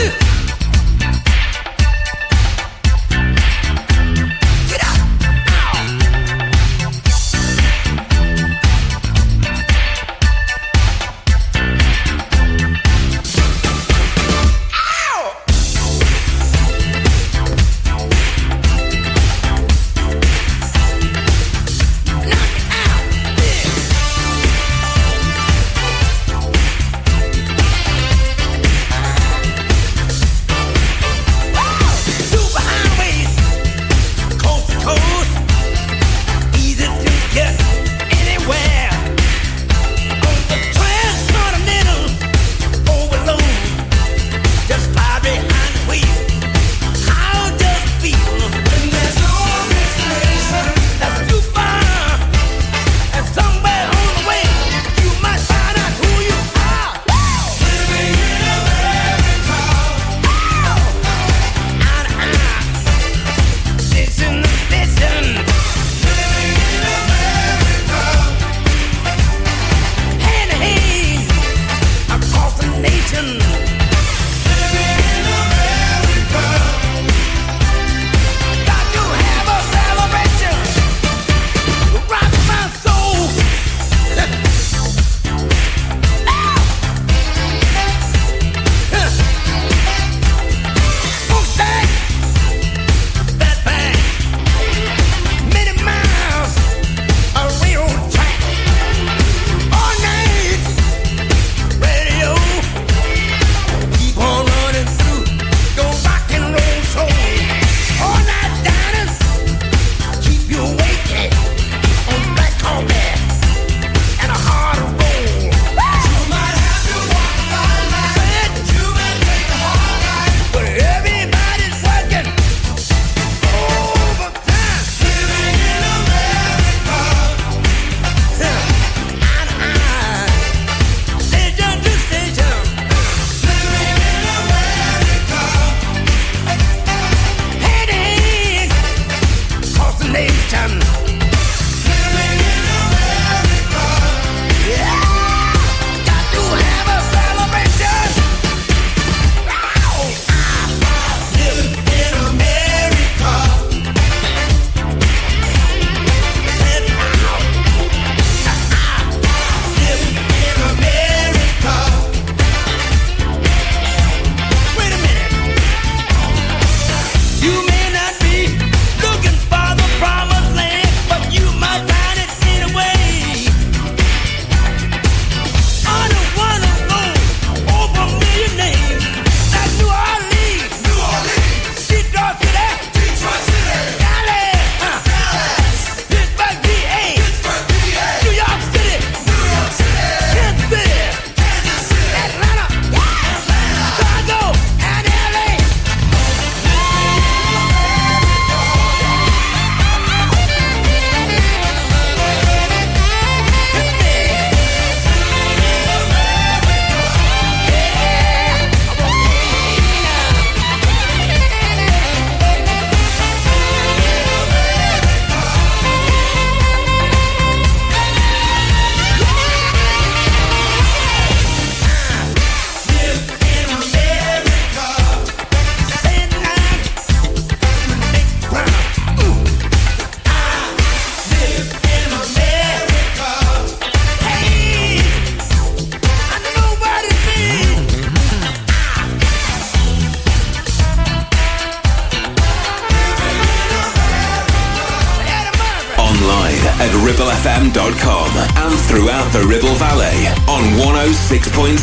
nation. 0.00 0.39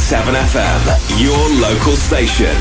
7FM, 0.08 1.20
your 1.20 1.60
local 1.60 1.98
station. 1.98 2.57